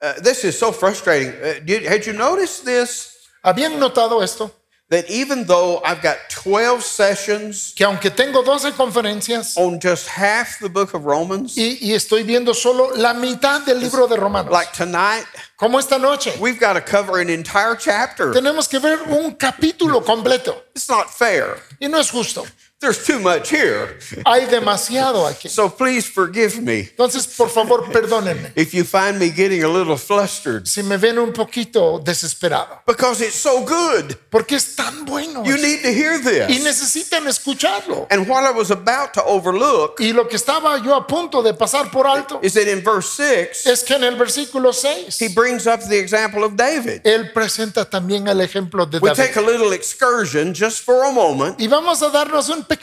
[0.01, 1.30] uh, this is so frustrating.
[1.30, 3.13] Uh, did, had you noticed this?
[3.41, 4.51] ¿Habían notado esto?
[4.89, 10.59] That even though I've got 12 sessions Que aunque tengo 12 conferencias on just half
[10.59, 14.51] the book of Romans, y, y estoy viendo solo la mitad del libro de Romanos,
[14.51, 15.25] like tonight,
[15.57, 18.31] como esta noche, we've got to cover an entire chapter.
[18.31, 20.61] tenemos que ver un capítulo completo.
[20.75, 21.57] It's not fair.
[21.81, 22.45] Y no es justo.
[22.86, 23.97] There's too much here.
[24.27, 25.49] Hay demasiado aquí.
[25.49, 29.97] So please forgive me Entonces, por favor, perdónenme if you find me getting a little
[29.97, 32.81] flustered si me ven un poquito desesperado.
[32.86, 34.15] because it's so good.
[34.29, 35.43] Porque es tan bueno.
[35.43, 36.63] You need to hear Y this.
[36.63, 38.05] necesitan escucharlo.
[38.11, 41.53] And what I was about to overlook Y lo que estaba yo a punto de
[41.55, 45.29] pasar por alto is that in verse 6, es que en el versículo 6 he
[45.29, 47.01] brings up the example of David.
[47.03, 49.23] él presenta también el ejemplo de We David.
[49.33, 51.59] take a little excursion just for a moment.
[51.59, 52.74] Y vamos a darnos un pequeño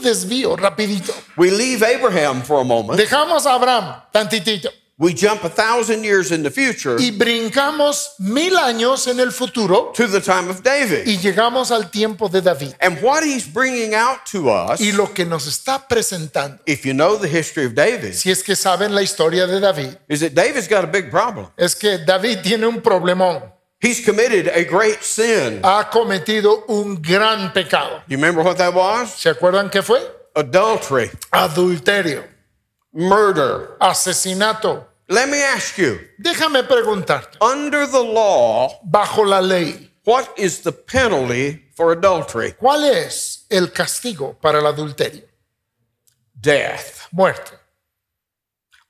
[0.00, 1.14] desvío rapidito.
[1.36, 2.98] We leave Abraham for a moment.
[2.98, 4.70] Dejamos a Abraham tantitito
[5.00, 9.92] We jump a thousand years in the future y brincamos mil años en el futuro
[9.94, 11.06] to the time of David.
[11.06, 12.74] y llegamos al tiempo de David.
[12.82, 16.92] And what he's bringing out to us, Y lo que nos está presentando, if you
[16.92, 20.34] know the history of David, si es que saben la historia de David, is that
[20.34, 21.46] David's got a big problem.
[21.56, 23.42] es que David tiene un problemón.
[23.80, 25.60] He's committed a great sin.
[25.64, 28.02] Ha cometido un gran pecado.
[28.08, 29.14] You remember what that was?
[29.14, 30.00] ¿Se acuerdan qué fue?
[30.36, 32.24] Adultery, Adulterio,
[32.92, 33.76] murder.
[33.80, 34.84] asesinato.
[35.08, 40.70] Let me ask you Déjame preguntarte, under the law, bajo la ley, what is the
[40.72, 42.52] penalty for adultery?
[42.52, 45.24] ¿cuál es el castigo para el adulterio?
[46.40, 47.08] Death.
[47.12, 47.52] Muerte.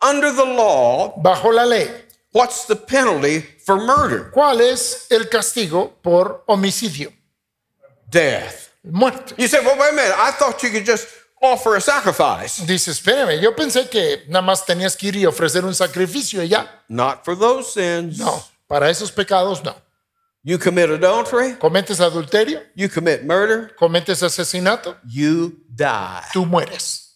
[0.02, 1.88] Under the law, Bajo la ley,
[2.32, 3.44] what's the penalty
[3.76, 4.30] for murder?
[4.32, 7.12] ¿cuál es el castigo por homicidio?
[8.08, 8.70] Death.
[8.82, 9.34] Muerte.
[9.36, 10.14] You say, well, wait a minute.
[10.16, 11.06] I thought you could just
[11.40, 12.58] offer a sacrifice.
[12.66, 16.48] Dice, espérame, yo pensé que nada más tenías que ir y ofrecer un sacrificio y
[16.48, 16.66] ya.
[16.88, 18.18] Not for those sins.
[18.18, 19.74] No, para esos pecados no.
[20.42, 26.22] You commit adultery, Cometes adulterio, you commit murder, cometes asesinato, you die.
[26.32, 27.08] tú mueres.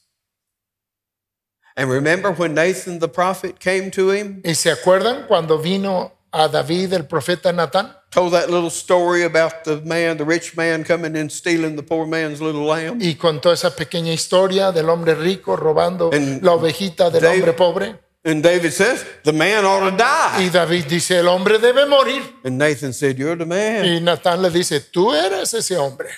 [1.77, 6.49] And remember when Nathan the prophet came to him, ¿Y se acuerdan cuando vino a
[6.49, 7.95] David el profeta Natán?
[8.11, 12.07] told that little story about the man, the rich man coming and stealing the poor
[12.07, 12.99] man's little lamb?
[13.01, 17.53] Y contó esa pequeña historia del hombre rico robando And la ovejita del David- hombre
[17.55, 17.99] pobre.
[18.27, 20.45] And David says, the man ought to die.
[20.45, 22.23] Y David dice, el hombre debe morir.
[22.43, 23.85] And Nathan said, You're the man.
[23.85, 26.09] Y Natán le dice, tú eres ese hombre.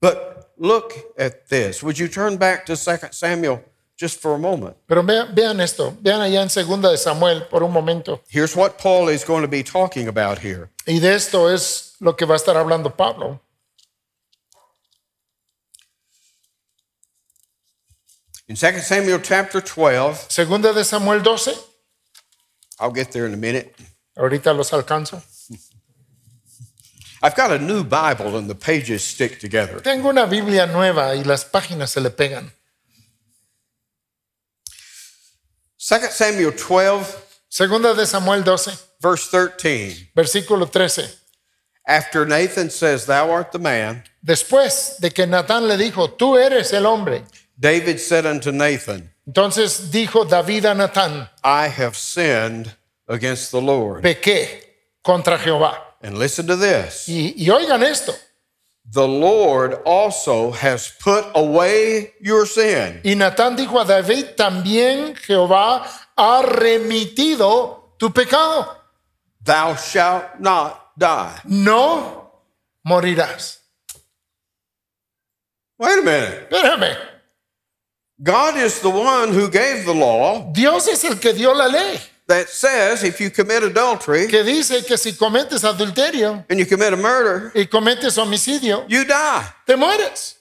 [0.00, 1.82] But look at this.
[1.82, 3.62] Would you turn back to 2 Samuel
[4.02, 4.76] just for a moment?
[4.86, 8.20] Pero vean, vean esto, vean allá en segunda de Samuel por un momento.
[8.28, 10.68] Here's what Paul is going to be talking about here.
[10.86, 13.40] Y de esto es lo que va a estar hablando Pablo.
[18.48, 21.56] In 2 Samuel chapter 12, Segunda de Samuel 12,
[22.80, 23.72] I'll get there in a minute.
[24.16, 25.22] ahorita los alcanzo.
[27.22, 29.80] I've got a new Bible and the pages stick together.
[29.80, 32.52] Tengo una Biblia nueva y las páginas se le pegan.
[35.84, 37.16] 2 Samuel 12,
[37.48, 38.70] Segunda de Samuel 12,
[39.00, 40.10] verse 13.
[40.14, 41.08] versículo 13.
[41.86, 46.72] After Nathan says, Thou art the man, Después de que Natán le dijo, tú eres
[46.72, 47.24] el hombre,
[47.58, 52.76] David said unto Nathan, entonces dijo David a Natán, I have sinned
[53.08, 54.02] against the Lord.
[54.04, 54.62] pequé
[55.02, 55.76] contra Jehová.
[56.00, 58.14] And listen to this Y, y oigan esto,
[58.90, 63.00] the Lord also has put away your sin.
[63.04, 65.84] y Natán dijo a David, también Jehová
[66.16, 68.76] ha remitido tu pecado,
[69.42, 71.40] Thou shalt not die.
[71.44, 72.30] no
[72.86, 73.58] morirás.
[75.78, 76.48] Wait a minute.
[76.50, 76.96] Espérame,
[78.22, 81.98] God is the one who gave the law Dios es el que dio la ley,
[82.28, 86.92] that says if you commit adultery que dice que si cometes adulterio and you commit
[86.92, 89.44] a murder, y cometes homicidio, you die.
[89.66, 90.36] te mueres.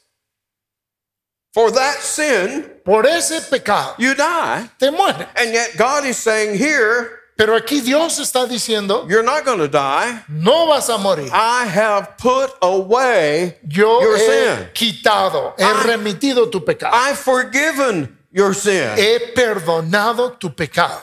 [1.54, 4.70] For that sin, Por ese pecado, you die.
[4.80, 5.28] te mueres.
[5.36, 9.68] And yet God is saying here, Pero aquí Dios está diciendo, you're not going to
[9.68, 10.22] die.
[10.30, 11.30] no vas a morir.
[11.34, 14.68] I have put away Yo your he sin.
[14.74, 15.84] quitado, he Ah.
[15.86, 16.92] remitido tu pecado.
[16.96, 18.96] I've forgiven your sin.
[18.98, 21.00] He perdonado tu pecado.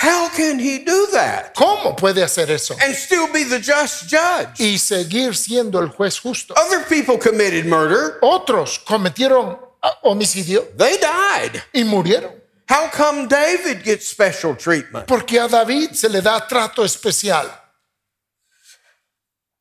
[0.00, 2.76] How can he do that ¿Cómo puede hacer eso?
[2.80, 4.60] and still be the just judge?
[4.60, 6.54] Y seguir siendo el juez justo.
[6.56, 8.18] Other people committed murder.
[8.22, 11.62] Otros cometieron ah, homicidio They died.
[11.72, 12.32] y murieron.
[12.68, 15.06] How come David gets special treatment?
[15.06, 17.46] Porque a David se le da trato especial.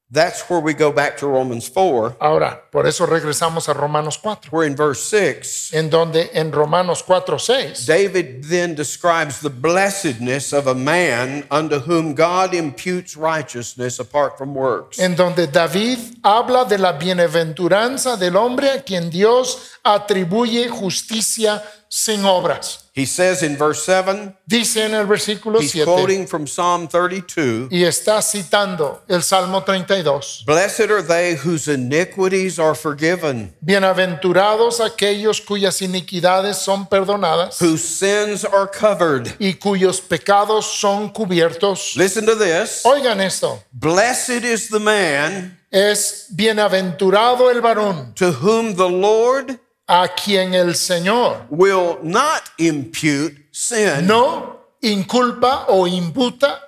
[0.09, 2.15] That's where we go back to Romans 4.
[2.21, 5.73] Ahora, por eso regresamos a Romanos 4, We're in verse 6.
[5.73, 11.79] en donde en Romanos 4, 6, David then describes the blessedness of a man unto
[11.79, 14.97] whom God imputes righteousness apart from works.
[14.97, 22.21] en donde David habla de la bienaventuranza del hombre a quien Dios atribuye justicia sin
[22.25, 22.83] obras.
[22.93, 27.67] He says in verse 7, Dice en el versículo he's 7, quoting from Psalm 32
[27.71, 30.43] y está citando el Salmo 32.
[30.47, 38.43] Blessed are they whose iniquities are forgiven, Bienaventurados aquellos cuyas iniquidades son perdonadas whose sins
[38.43, 39.35] are covered.
[39.39, 41.95] y cuyos pecados son cubiertos.
[41.95, 42.83] Listen to this.
[42.83, 50.07] Oigan esto, Blessed is the man es bienaventurado el varón to whom the Lord a
[50.09, 54.05] quien el Señor will not impute sin.
[54.05, 56.59] no inculpa o imputa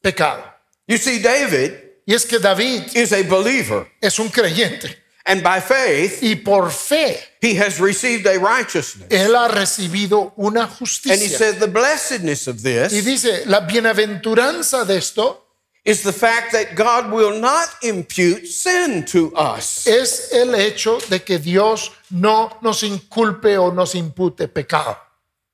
[0.00, 0.42] pecado.
[0.86, 1.72] You see, David
[2.06, 4.96] Y es que David is a believer, es un creyente
[5.26, 9.06] and by faith, y por fe he has received a righteousness.
[9.10, 11.38] él ha recibido una And he justicia.
[11.38, 15.46] said the blessedness of Y this dice, la bienaventuranza de esto
[15.84, 19.86] is the fact that God will not impute sin to us.
[19.86, 24.96] es el hecho de que Dios no nos inculpe o nos impute pecado.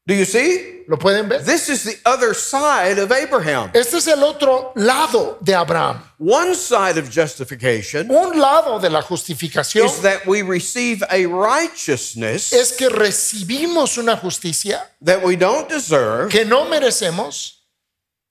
[0.07, 0.85] Do you see?
[0.87, 1.41] ¿Lo pueden ver?
[1.43, 3.73] This is the other side of Abraham.
[3.75, 6.01] Este es el otro lado de Abraham.
[6.19, 12.53] One side of justification Un lado de la justificación is that we receive a righteousness
[12.53, 17.56] es que recibimos una justicia that we don't deserve, que no merecemos,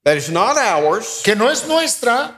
[0.05, 2.33] that is not ours, que no es nuestra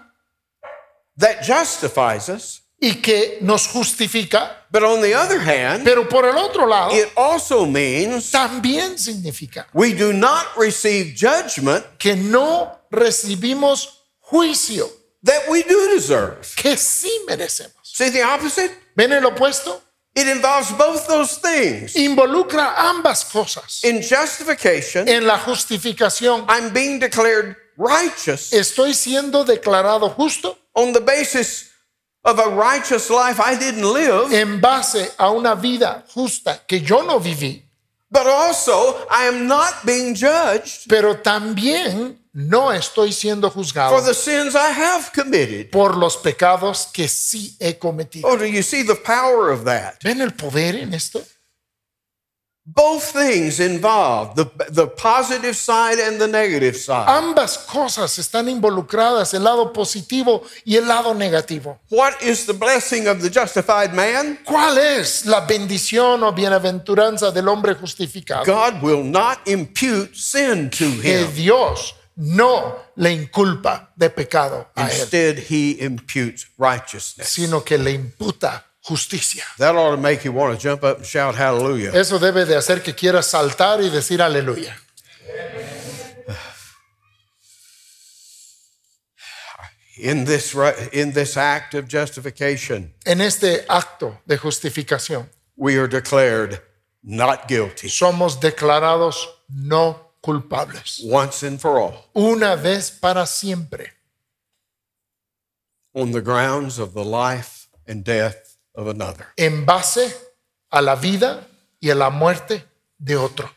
[1.18, 2.62] that justifies us.
[2.82, 7.10] y que nos justifica, But on the other hand, pero por el otro lado it
[7.16, 14.88] also means también significa we do not receive judgment que no recibimos juicio,
[15.24, 16.42] that we do deserve.
[16.56, 17.74] que sí merecemos.
[17.84, 18.72] See the opposite?
[18.96, 19.82] ¿Ven el opuesto?
[20.18, 21.96] It involves both those things.
[21.96, 23.84] Involucra ambas cosas.
[23.84, 31.00] In justification, En la justificación, I'm being declared righteous estoy siendo declarado justo on the
[31.00, 31.70] basis
[32.24, 37.04] of a righteous life I didn't live, en base a una vida justa que yo
[37.04, 37.64] no viví,
[38.10, 44.14] but also I am not being judged pero también no estoy siendo for juzgado the
[44.14, 45.72] sins I have committed.
[45.72, 48.28] por los pecados que sí he cometido.
[48.28, 49.96] Oh, do you see the power of that?
[50.04, 51.24] ¿Ven el poder en esto?
[52.64, 57.08] Both things involved the, the positive side and the negative side.
[57.08, 61.80] Ambas cosas están involucradas, el lado positivo y el lado negativo.
[61.90, 64.38] What is the blessing of the justified man?
[64.46, 68.46] ¿Cuál es la bendición o bienaventuranza del hombre justificado?
[68.46, 71.34] God will not impute sin to Que him.
[71.34, 77.30] Dios no le inculpa de pecado a él, Instead, he imputes righteousness.
[77.30, 79.44] sino que le imputa justicia.
[79.58, 81.92] That ought to make you want to jump up and shout hallelujah.
[81.94, 84.76] Eso debe de hacer que quieras saltar y decir aleluya.
[90.00, 90.54] In this,
[90.94, 96.62] in this act of justification, En este acto de justificación we are declared
[97.04, 97.90] not guilty.
[97.90, 103.94] somos declarados no culpables, once and for all una vez para siempre,
[105.94, 109.28] on the grounds of the life and death of another.
[109.38, 110.14] en base
[110.72, 111.48] a la vida
[111.80, 112.64] y a la muerte
[113.00, 113.50] de otro.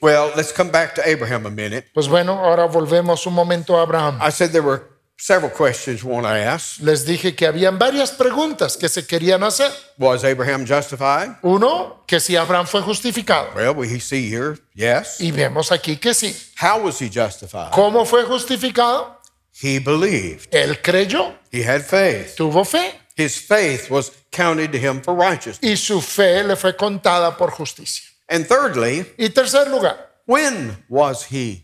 [0.00, 1.90] Well, let's come back to Abraham a minute.
[1.92, 4.20] Pues bueno, ahora volvemos un momento a Abraham.
[4.22, 4.82] I said there were
[5.16, 6.80] several questions want to ask.
[6.80, 9.70] Les dije que habían varias preguntas que se querían hacer.
[9.98, 11.36] Was Abraham justified?
[11.42, 13.54] Uno, que si Abraham fue justificado.
[13.54, 15.20] Well, we see here, yes.
[15.20, 16.34] Y vemos aquí que sí.
[16.60, 17.70] How was he justified?
[17.72, 19.20] ¿Cómo fue justificado?
[19.52, 20.48] He believed.
[20.52, 22.34] Él creyó, He had faith.
[22.36, 25.60] tuvo fe His faith was counted to him for righteousness.
[25.62, 28.04] y su fe le fue contada por justicia.
[28.28, 29.96] And thirdly, Y tercer lugar,
[30.26, 31.63] when was he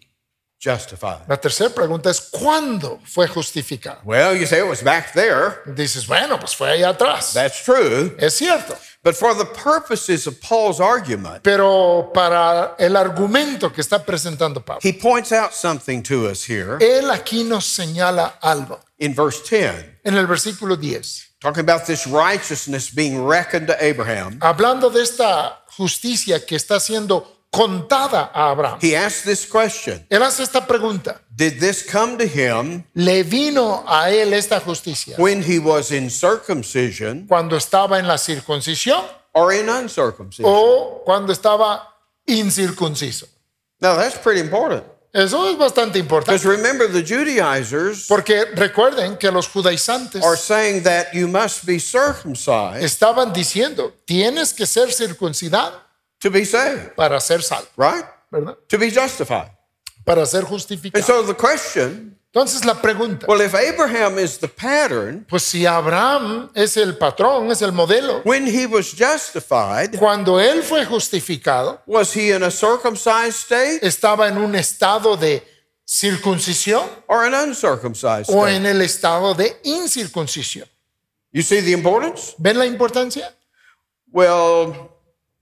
[0.61, 1.26] justified?
[1.28, 4.00] la tercera pregunta es ¿cuándo fue justificado?
[4.04, 5.62] Well, you say it was back there.
[5.66, 7.32] Dices, bueno, pues fue allá atrás.
[7.32, 8.14] That's true.
[8.18, 8.76] Es cierto.
[9.02, 14.80] But for the purposes of Paul's argument, Pero para el argumento que está presentando Pablo,
[14.82, 18.78] he points out something to us here él aquí nos señala algo.
[18.98, 24.38] in verse 10, En el versículo 10, talking about this righteousness being reckoned to Abraham.
[24.42, 28.78] hablando de esta justicia que está siendo contada a Abraham.
[28.80, 31.20] He asks this question Él hace esta pregunta.
[31.34, 36.11] Did this come to him ¿Le vino a él esta justicia when he was in
[36.11, 40.44] circumcision cuando estaba en la circuncisión or in uncircumcision?
[40.46, 41.82] o cuando estaba
[42.26, 43.26] incircunciso?
[43.80, 44.84] Now, that's pretty important.
[45.12, 46.38] Eso es bastante importante.
[46.38, 51.80] Because remember, the Judaizers Porque recuerden que los judaizantes are saying that you must be
[51.80, 55.80] circumcised estaban diciendo, tienes que ser circuncidado
[56.20, 58.04] to be saved, para ser salvo, right?
[58.30, 58.56] ¿verdad?
[58.68, 59.50] To be justified.
[60.04, 61.02] Para ser And justificado.
[61.04, 66.48] so the question Entonces la pregunta, well, if Abraham is the pattern, pues si Abraham
[66.54, 72.12] es el patrón, es el modelo, when he was justified, cuando él fue justificado, was
[72.14, 75.42] he in a circumcised state estaba en un estado de
[75.84, 78.54] circuncisión or an uncircumcised o state?
[78.56, 80.68] en el estado de incircuncisión.
[81.32, 82.36] You see the importance?
[82.38, 83.34] ¿Ven la importancia?
[84.12, 84.88] Well,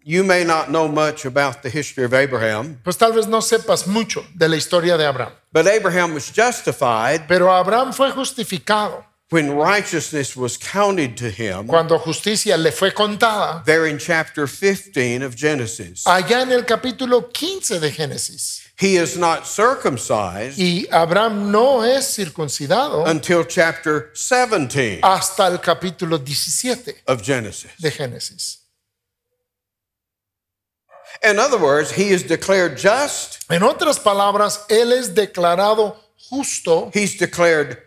[0.09, 3.86] you may not know much about the history of Abraham, Pues tal vez no sepas
[3.86, 9.54] mucho de la historia de Abraham, but Abraham was justified pero Abraham fue justificado when
[9.54, 15.36] righteousness was counted to him cuando justicia le fue contada there in chapter 15 of
[15.36, 16.04] Genesis.
[16.06, 18.62] allá en el capítulo 15 de Génesis.
[18.80, 26.16] He is not circumcised Y Abraham no es circuncidado until chapter 17 hasta el capítulo
[26.16, 27.72] 17 of Genesis.
[27.78, 28.57] de Génesis.
[31.22, 35.96] In other words, he is declared just, En otras palabras, él es declarado
[36.30, 37.78] justo, he's declared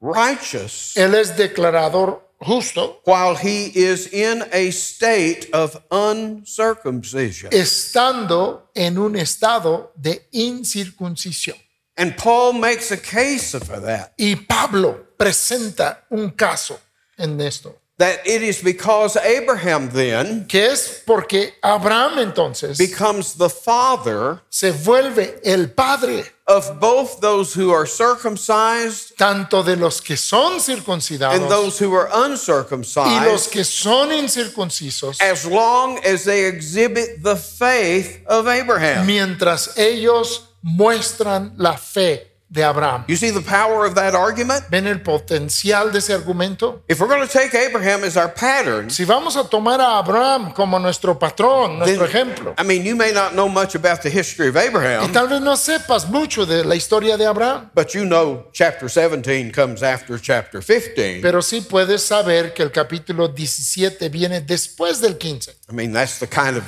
[0.00, 7.50] righteous él es declarador justo, while he is in a state of uncircumcision.
[7.52, 11.56] estando en un estado de incircuncisión.
[11.96, 14.12] And Paul makes a case for that.
[14.16, 16.78] Y Pablo presenta un caso
[17.16, 23.48] en esto, That it is because Abraham then que es porque Abraham entonces becomes the
[23.50, 30.16] father se vuelve el padre of both those who are circumcised tanto de los que
[30.16, 36.24] son and circuncidados those who are y los uncircumcised que son incircuncisos, as long as
[36.24, 39.06] they exhibit the faith of Abraham.
[39.06, 43.04] mientras ellos muestran la fe de Abraham.
[43.08, 44.64] You see the power of that argument?
[44.70, 46.80] ¿Ven el potencial de ese argumento?
[46.88, 50.52] If we're going to take Abraham as our pattern, Si vamos a tomar a Abraham
[50.52, 54.48] como nuestro patrón, nuestro ejemplo, I mean, you may not know much about the history
[54.48, 55.04] of Abraham.
[55.04, 58.88] y tal vez no sepas mucho de la historia de Abraham, but you know chapter
[58.88, 61.20] 17 comes after chapter 15.
[61.20, 65.52] pero sí puedes saber que el capítulo 17 viene después del 15.
[65.70, 66.64] I mean, that's the kind of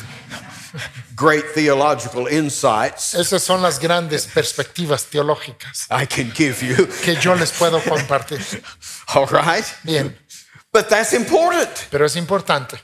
[1.16, 6.86] great theological insights Esas son las grandes perspectivas teológicas I can give you.
[7.04, 8.40] que yo les puedo compartir.
[9.14, 9.64] All right?
[9.82, 10.16] Bien,
[10.72, 11.68] But that's important.
[11.90, 12.78] pero es importante.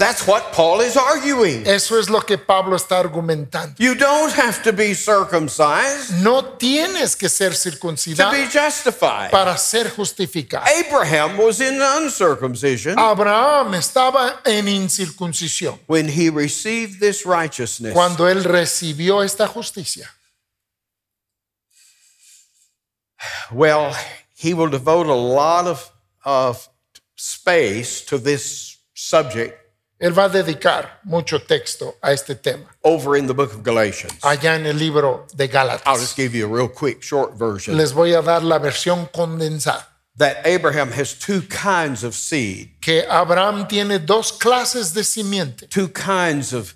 [0.00, 1.66] That's what Paul is arguing.
[1.66, 3.74] Eso es lo que Pablo está argumentando.
[3.78, 8.30] You don't have to be circumcised No tienes que ser circuncidado.
[8.30, 9.30] to circuncidado be justified.
[9.30, 10.64] para ser justificado.
[10.66, 17.92] Abraham was in uncircumcision Abraham estaba en incircuncisión when he received this righteousness.
[17.92, 20.08] cuando él recibió esta justicia.
[23.52, 23.94] Well,
[24.34, 25.92] he will devote a lot of,
[26.24, 26.66] of
[27.16, 29.59] space to this subject
[30.00, 34.14] Él va a dedicar mucho texto a este tema over in the book of Galatians.
[34.22, 36.00] allá en el libro de I'll Gálatas.
[36.00, 37.76] just give you a real quick, short version.
[37.76, 39.86] Les voy a dar la versión condensada.
[40.16, 45.88] That Abraham has two kinds of seed, Que Abraham tiene dos clases de simiente, two
[45.88, 46.74] kinds of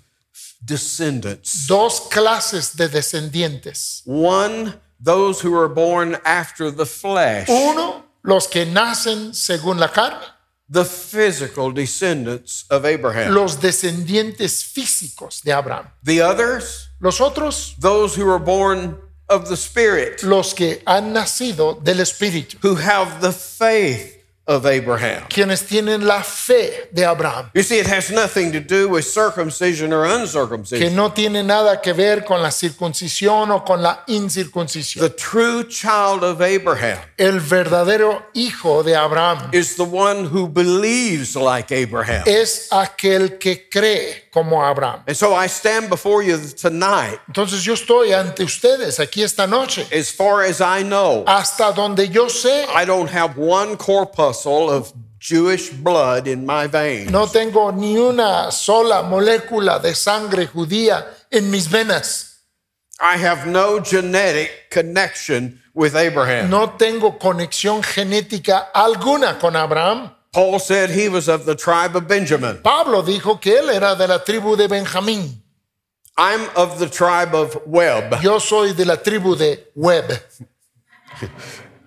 [0.63, 1.67] descendants.
[1.67, 4.01] dos clases de descendientes.
[4.05, 10.25] One, those who are born after the flesh, Uno, los que nacen según la carne,
[10.69, 13.33] the physical descendants of Abraham.
[13.33, 15.87] los descendientes físicos de Abraham.
[16.03, 18.97] The others, Los otros, those who are born
[19.29, 24.14] of the Spirit, los que han nacido del Espíritu, who have the faith
[24.47, 25.23] of Abraham.
[25.29, 29.91] quienes tienen la fe de Abraham, You see, it has nothing to do with circumcision
[29.91, 30.87] or uncircumcision.
[30.89, 35.01] que no tiene nada que ver con la circuncisión o con la incircuncisión.
[35.07, 41.35] The true child of Abraham El verdadero hijo de Abraham is the one who believes
[41.35, 42.23] like Abraham.
[42.27, 45.01] es aquel que cree como Abraham.
[45.07, 49.87] And so I stand before you tonight, Entonces yo estoy ante ustedes aquí esta noche.
[49.93, 54.91] as far as I know, Hasta donde yo sé, I don't have one corpuscle of
[55.19, 57.09] Jewish blood in my veins.
[57.09, 62.33] no tengo ni una sola molécula de sangre judía en mis venas.
[62.99, 66.49] I have no genetic connection with Abraham.
[66.49, 70.11] No tengo conexión genética alguna con Abraham.
[70.35, 72.57] Paul said he was of the tribe of Benjamin.
[72.61, 75.33] Pablo dijo que él era de la tribu de Benjamín.
[76.17, 78.21] I'm of the tribe of Webb.
[78.21, 80.11] Yo soy de la tribu de Web.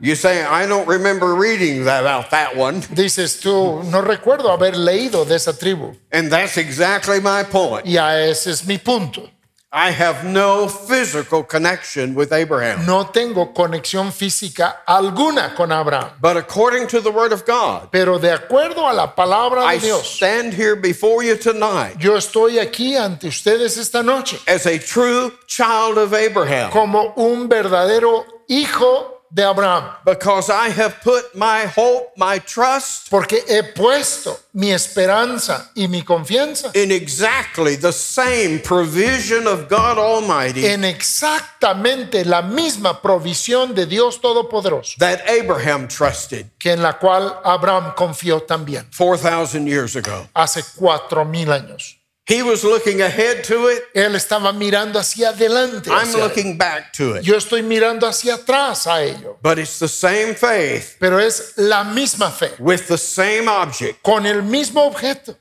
[0.01, 2.81] You say, I don't remember reading that, about that one.
[2.81, 5.95] Dices tú, no recuerdo haber leído de esa tribu.
[6.11, 7.85] And that's exactly my point.
[7.85, 9.29] Y ese es mi punto.
[9.71, 12.87] I have no physical connection with Abraham.
[12.87, 16.11] No tengo conexión física alguna con Abraham.
[16.23, 19.89] But according to the word of God, Pero de acuerdo a la palabra I de
[19.89, 24.79] Dios, stand here before you tonight yo estoy aquí ante ustedes esta noche as a
[24.79, 29.85] true child of Abraham como un verdadero hijo de Abraham.
[30.05, 36.03] because I have put my hope, my trust Porque he puesto mi esperanza y mi
[36.03, 43.87] confianza in exactly the same provision of God Almighty en exactamente la misma provisión de
[43.87, 50.29] Dios Todopoderoso, that Abraham trusted que en la cual Abraham confió también 4,000 years ago.
[50.35, 51.98] hace cuatro mil años.
[52.29, 53.85] He was looking ahead to it.
[53.95, 55.89] Él estaba mirando hacia adelante.
[55.91, 56.29] I'm hacia él.
[56.29, 57.25] looking back to it.
[57.25, 59.39] Yo estoy mirando hacia atrás a ello.
[59.41, 64.27] But it's the same faith Pero es la misma fe, with the same object, con
[64.27, 65.37] el mismo objeto,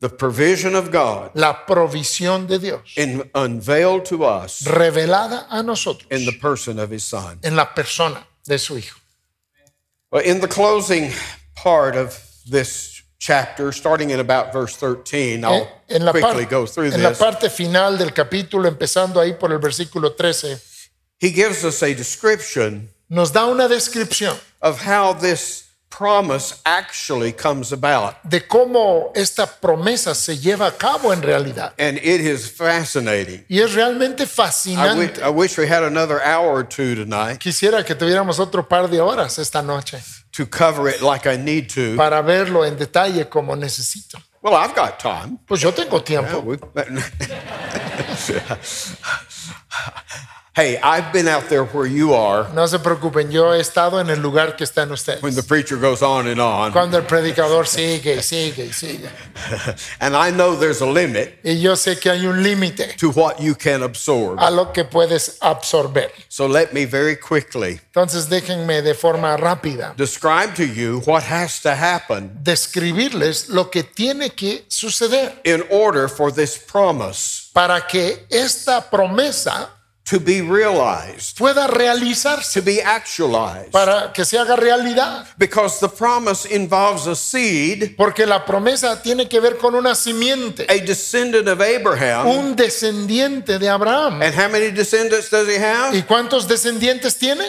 [0.00, 6.06] the provision of God la provisión de Dios, in, unveiled to us revelada a nosotros
[6.10, 7.38] in the person of his son.
[7.44, 8.98] en la persona de su Hijo.
[10.10, 11.10] Well, in the closing
[11.54, 16.92] part of this chapter, starting in about verse 13, I'll En, la, quickly go through
[16.92, 17.18] en la this.
[17.18, 20.58] parte final del capítulo, empezando ahí por el versículo 13,
[21.20, 27.72] He gives us a description nos da una descripción of how this promise actually comes
[27.72, 28.14] about.
[28.22, 31.72] de cómo esta promesa se lleva a cabo en realidad.
[31.78, 33.44] And it is fascinating.
[33.48, 35.20] Y es realmente I, fascinante.
[35.22, 39.00] I wish we had another hour or two tonight Quisiera que tuviéramos otro par de
[39.00, 39.98] horas esta noche
[40.38, 41.96] to cover it like I need to.
[41.96, 44.18] para verlo en detalle como necesito.
[44.40, 45.38] Well, I've got time.
[45.48, 46.38] Pues yo tengo tiempo.
[46.40, 46.58] We-
[50.58, 54.10] hey, I've been out there where you are No se preocupen, yo he estado en
[54.10, 55.22] el lugar que están ustedes.
[55.22, 56.72] when the preacher goes on and on.
[56.72, 59.08] Cuando el predicador sigue sigue sigue.
[60.00, 63.40] And I know there's a limit Y yo sé que hay un límite to what
[63.40, 64.40] you can absorb.
[64.40, 66.10] a lo que puedes absorber.
[66.28, 71.60] So let me very quickly Entonces déjenme de forma rápida describe to you what has
[71.62, 78.26] to happen describirles lo que tiene que suceder in order for this promise para que
[78.28, 79.77] esta promesa
[80.08, 83.70] to be realized, pueda realizarse, to be actualized.
[83.70, 85.26] para que se haga realidad.
[85.36, 90.64] Because the promise involves a seed, Porque la promesa tiene que ver con una simiente,
[90.68, 92.26] a descendant of Abraham.
[92.26, 94.22] un descendiente de Abraham.
[94.22, 95.94] And how many descendants does he have?
[95.94, 97.44] ¿Y cuántos descendientes tiene?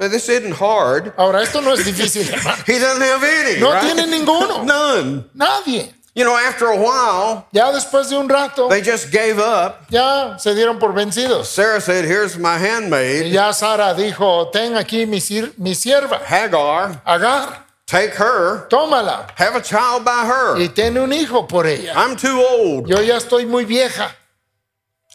[0.00, 1.14] Now, this isn't hard.
[1.16, 2.24] Ahora, esto no es difícil.
[2.66, 3.60] He doesn't have any.
[3.60, 3.80] No right?
[3.80, 4.64] tiene ninguno.
[4.66, 5.30] None.
[5.34, 5.94] Nadie.
[6.14, 9.86] You know, after a while, Ya después de un rato, they just gave up.
[9.90, 11.46] ya se dieron por vencidos.
[11.48, 15.18] Sarah said, Here's my Y handmaid, ya Sara dijo, ten aquí mi,
[15.58, 17.02] mi sierva, Hagar.
[17.04, 20.56] Agar, Take her, tómala have a child by her.
[20.58, 21.92] y ten un hijo por ella.
[21.96, 22.86] I'm too old.
[22.88, 24.08] Yo ya estoy muy vieja.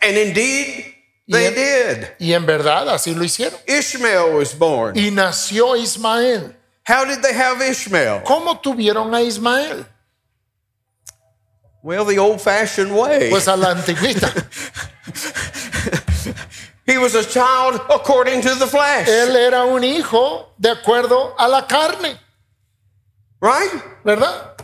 [0.02, 0.86] And indeed,
[1.30, 1.52] they Yeah.
[1.52, 2.08] did.
[2.20, 3.58] Y en verdad así lo hicieron.
[3.68, 4.96] Ishmael was born.
[4.98, 6.56] Y nació Ismael.
[6.86, 8.22] How did they have Ishmael?
[8.26, 9.86] ¿Cómo tuvieron a Ismael?
[11.82, 13.30] Well, the old fashioned way.
[13.30, 14.30] Pues a la antigüita.
[16.86, 19.08] He was a child according to the flesh.
[19.08, 22.18] Él era un hijo de acuerdo a la carne,
[23.40, 23.72] Right?
[24.04, 24.56] ¿verdad?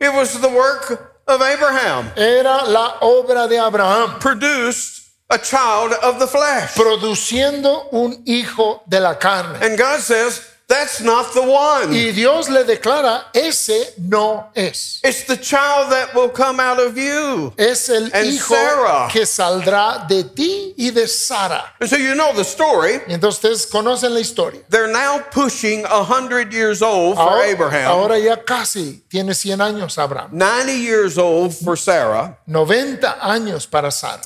[0.00, 6.18] It was the work of Abraham, era la obra de Abraham, produced a child of
[6.18, 6.74] the flesh.
[6.74, 9.62] produciendo un hijo de la carne.
[9.62, 11.90] And God says, that's not the one.
[11.90, 15.00] Y Dios le declara, ese no es.
[15.04, 17.52] It's the child that will come out of you.
[17.58, 19.08] Es el And hijo Sarah.
[19.10, 21.64] que saldrá de ti y de Sara.
[21.80, 23.00] And so you know the story.
[23.06, 24.62] Entonces ustedes conocen la historia.
[24.70, 29.98] They're now pushing 100 years old for Ahora, Abraham, ahora ya casi tiene 100 años
[29.98, 30.30] Abraham.
[30.32, 32.38] 90 years old for Sarah.
[32.46, 34.22] 90 años para Sara.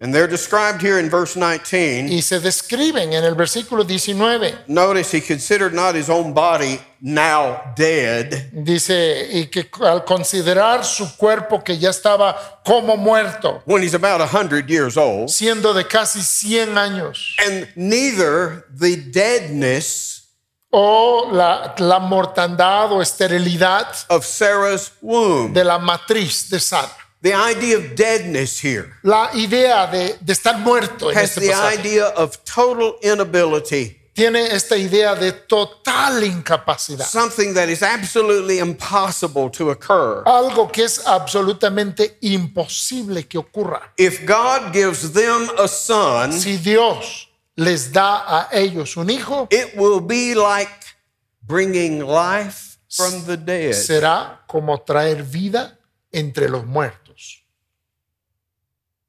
[0.00, 2.08] And they're described here in verse 19.
[2.08, 4.54] Y se describen en el versículo 19.
[4.68, 11.16] Notice he considered not his own body now dead, Dice, y que al considerar su
[11.16, 16.20] cuerpo que ya estaba como muerto, when he's about 100 years old, siendo de casi
[16.20, 20.28] 100 años, and neither the deadness
[20.70, 25.52] o la, la mortandad o esterilidad of Sarah's womb.
[25.52, 26.88] de la matriz de Sara.
[27.20, 31.48] The idea of deadness here La idea de, de estar muerto en has este the
[31.52, 37.04] pasaje idea of total inability, tiene esta idea de total incapacidad.
[37.06, 40.22] something that is absolutely impossible to occur.
[40.26, 43.92] Algo que es absolutamente imposible que ocurra.
[43.96, 49.74] If God gives them a son, Si Dios les da a ellos un hijo, it
[49.76, 50.70] will be like
[51.42, 53.72] bringing life from the dead.
[53.74, 55.76] será como traer vida
[56.12, 57.07] entre los muertos.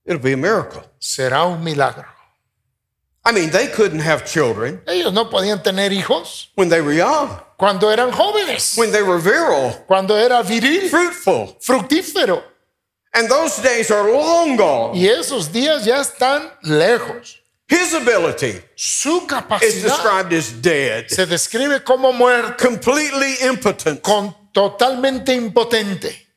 [0.09, 0.81] It'll be a miracle.
[0.99, 2.05] Será un milagro.
[3.23, 7.29] I mean, they couldn't have children Ellos no podían tener hijos when they were young,
[7.57, 11.55] cuando eran jóvenes, when they were virile, cuando era viril, fruitful.
[11.61, 12.41] fructífero.
[13.13, 14.95] And those days are long gone.
[14.95, 17.37] Y esos días ya están lejos.
[17.67, 19.27] His ability Su
[19.61, 24.01] is described as dead, se describe como muerto, completely impotent.
[24.01, 26.28] con totalmente impotente.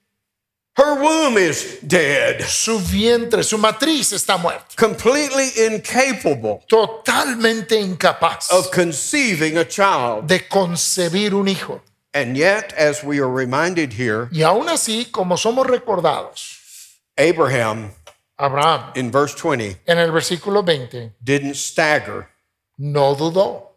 [0.75, 8.71] Her womb is dead, Su vientre, su matriz está muerta, completely incapable totalmente incapaz of
[8.71, 10.27] conceiving a child.
[10.27, 11.83] de concebir un hijo.
[12.15, 16.59] And yet, as we are reminded here, Y aún así, como somos recordados,
[17.19, 17.91] Abraham
[18.39, 22.29] Abraham in verse 20 en el versículo 20 didn't stagger.
[22.79, 23.72] no dudó.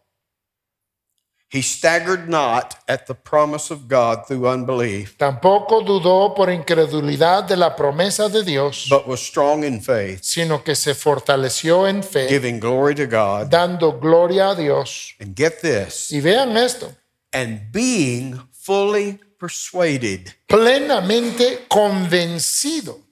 [1.56, 7.56] He staggered not at the promise of God through unbelief, Tampoco dudó por incredulidad de
[7.56, 12.28] la promesa de Dios, but was strong in faith, sino que se fortaleció en fe,
[12.28, 13.50] giving glory to God.
[13.50, 15.14] dando gloria a Dios.
[15.22, 16.92] And get this, Y vean esto,
[17.32, 23.05] and being fully persuaded plenamente convencido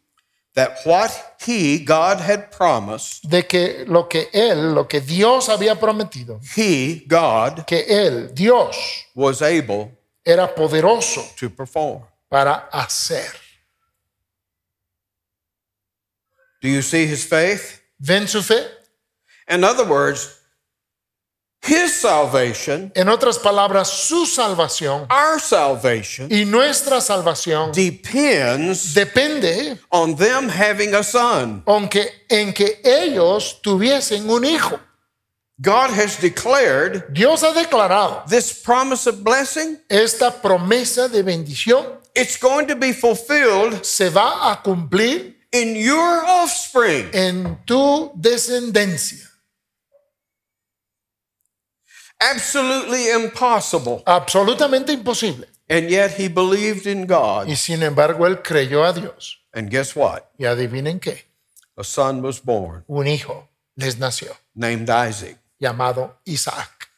[0.55, 5.79] that what he, God, had promised, de que lo que él, lo que Dios había
[5.79, 8.75] prometido, he, God, que él, Dios,
[9.15, 9.91] was able
[10.25, 12.03] era poderoso to perform.
[12.29, 13.31] para hacer.
[16.61, 17.81] Do you see his faith?
[17.99, 18.65] ¿Ven su fe?
[19.49, 20.39] In other words,
[21.65, 30.15] his salvation, En otras palabras, su salvación our salvation, y nuestra salvación depends depende on
[30.15, 31.63] them having a son.
[31.65, 34.79] aunque en que ellos tuviesen un hijo.
[35.61, 41.85] God has declared Dios ha declarado this promise of blessing, esta promesa de bendición
[42.15, 47.09] it's going to be fulfilled se va a cumplir in your offspring.
[47.13, 49.29] en tu descendencia.
[52.31, 54.03] Absolutely impossible.
[54.05, 55.47] Absolutamente imposible.
[55.69, 57.47] And yet he believed in God.
[57.47, 59.39] Y sin embargo, él creyó a Dios.
[59.53, 60.23] And guess what?
[60.37, 61.25] Y adivinen qué,
[61.77, 66.89] A son was born un hijo les nació named Isaac, llamado Isaac,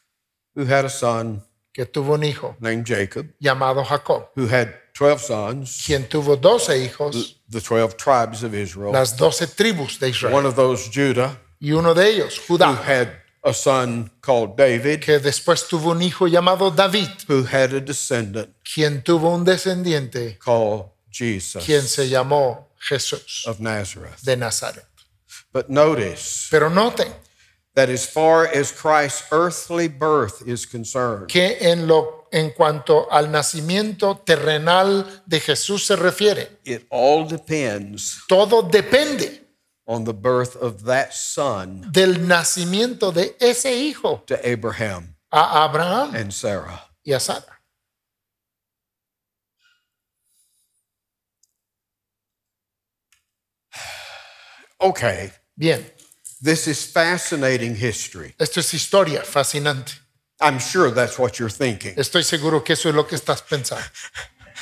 [0.54, 5.20] who had a son que tuvo un hijo named Jacob, llamado Jacob, who had 12
[5.20, 8.92] sons, quien tuvo doce hijos, the 12 tribes of Israel.
[8.92, 10.34] las doce tribus de Israel.
[10.34, 12.68] One of those, Judah, Y uno de ellos, Judá.
[12.74, 13.08] who had
[13.46, 18.48] a son called David, que después tuvo un hijo llamado David, who had a descendant
[18.64, 24.20] quien tuvo un descendiente, called Jesus quien se llamó Jesús of Nazareth.
[24.22, 24.84] de Nazaret.
[25.52, 27.12] But notice Pero noten
[27.74, 33.30] that as far as Christ's earthly birth is concerned, que en lo en cuanto al
[33.30, 39.45] nacimiento terrenal de Jesús se refiere, it all depends todo depende
[39.86, 46.14] on the birth of that son del nacimiento de ese hijo to Abraham a Abraham
[46.14, 46.82] and Sarah.
[47.04, 47.44] y a Sara.
[54.80, 55.84] Okay, Bien,
[56.42, 58.34] this is fascinating history.
[58.38, 59.94] esto es historia fascinante.
[60.40, 61.94] I'm sure that's what you're thinking.
[61.96, 63.82] Estoy seguro que eso es lo que estás pensando.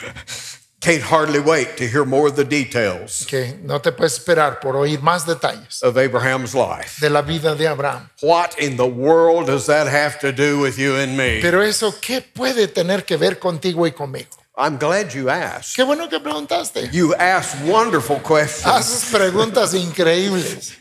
[0.85, 4.75] Can't hardly wait to hear more of the details que no te puedes esperar por
[4.77, 7.01] oír más detalles of Abraham's life.
[7.01, 8.11] de la vida de Abraham.
[8.21, 11.41] What in the world does that have to do with you and me?
[11.41, 14.29] Pero eso, ¿qué puede tener que ver contigo y conmigo?
[14.59, 15.75] I'm glad you asked.
[15.75, 16.91] Qué bueno que preguntaste.
[16.93, 18.67] You asked wonderful questions.
[18.67, 20.75] Haces preguntas increíbles.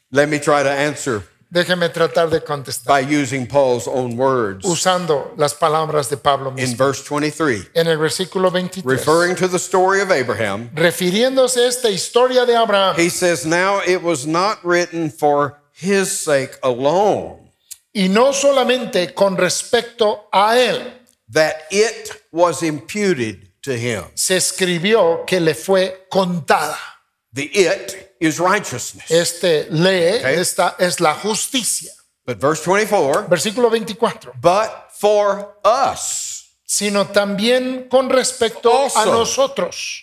[0.10, 1.22] Let me try to answer
[1.54, 4.64] Déjeme tratar de contestar by using Paul's own words.
[4.64, 6.76] usando las palabras de Pablo In mismo.
[6.76, 11.88] verse 23, En el versículo 23, referring to the story of Abraham, refiriéndose a esta
[11.90, 17.38] historia de Abraham, he says, Now it was not written for his sake alone
[17.94, 20.82] y no solamente con respecto a él,
[21.32, 24.02] that it was imputed to him.
[24.14, 26.76] se escribió que le fue contada.
[27.32, 29.10] The it is righteousness.
[29.10, 30.34] Este lee, Okay.
[30.40, 31.92] esta es la justicia.
[32.26, 34.32] But verse 24, Versículo 24.
[34.40, 36.32] but for us.
[36.66, 39.12] Sino también con respecto a Also.
[39.12, 40.00] nosotros.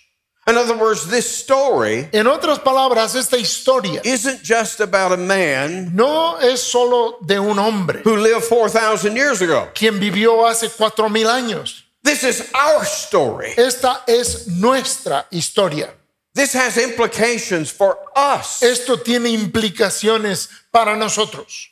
[0.48, 5.96] In other words, this story En otras palabras, esta historia isn't just about a man
[5.96, 9.70] no es solo de un hombre who lived 4,000 years ago.
[9.74, 11.86] quien vivió hace cuatro mil años.
[12.04, 13.54] This is our story.
[13.56, 15.94] Esta es nuestra historia.
[16.34, 18.64] This has implications for us.
[18.64, 21.70] Esto tiene implicaciones para nosotros.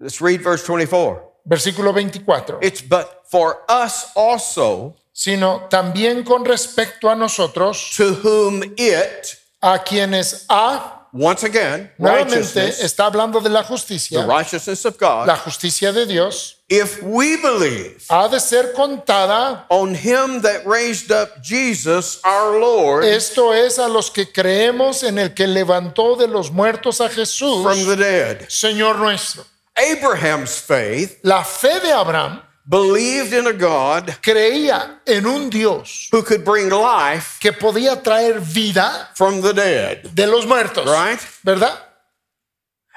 [0.00, 1.22] Let's read verse 24.
[1.46, 2.58] Versículo 24.
[2.62, 9.78] It's but for us also Sino también con respecto a nosotros, to whom it, a
[9.78, 15.36] quienes ha, once again, nuevamente está hablando de la the justicia, righteousness of God, la
[15.36, 21.42] justicia de Dios, if we believe ha de ser contada on him that raised up
[21.42, 26.50] Jesus our Lord Esto es a los que creemos en el que levantó de los
[26.50, 28.48] muertos a Jesús, from the dead.
[28.48, 29.44] Señor nuestro.
[29.76, 36.22] Abraham's faith La fe de Abraham believed in a God creía en un Dios who
[36.22, 41.20] could bring life que podía traer vida from the dead, de los muertos, right?
[41.44, 41.76] ¿verdad?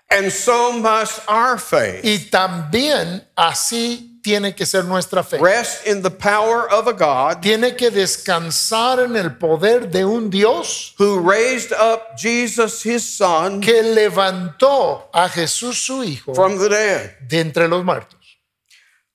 [0.09, 5.37] And so must our faith Y también así tiene que ser nuestra fe.
[5.39, 10.29] rest in the power of a God Tiene que descansar en el poder de un
[10.29, 16.69] Dios who raised up Jesus his son que levantó a Jesús su Hijo from the
[16.69, 17.11] dead.
[17.27, 18.19] de entre los muertos.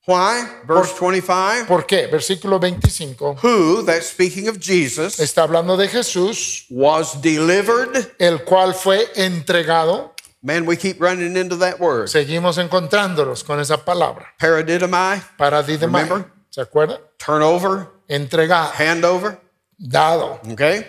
[0.07, 0.43] Why?
[0.67, 1.67] Verse 25.
[1.69, 2.07] ¿Por qué?
[2.09, 8.13] Versículo 25 Who, that's speaking of Jesus, está hablando de Jesús was delivered.
[8.19, 10.15] el cual fue entregado.
[10.43, 12.09] Man, we keep running into that word.
[12.09, 14.27] Seguimos encontrándolos con esa palabra.
[14.39, 16.05] Paradidomai, Paradidemai.
[16.05, 16.33] Remember?
[16.51, 16.99] ¿Se acuerda?
[17.19, 19.39] turnover, Entregado, handover.
[19.79, 20.41] dado.
[20.53, 20.87] Okay?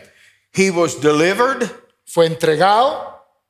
[0.53, 1.69] He was delivered
[2.05, 3.07] Fue entregado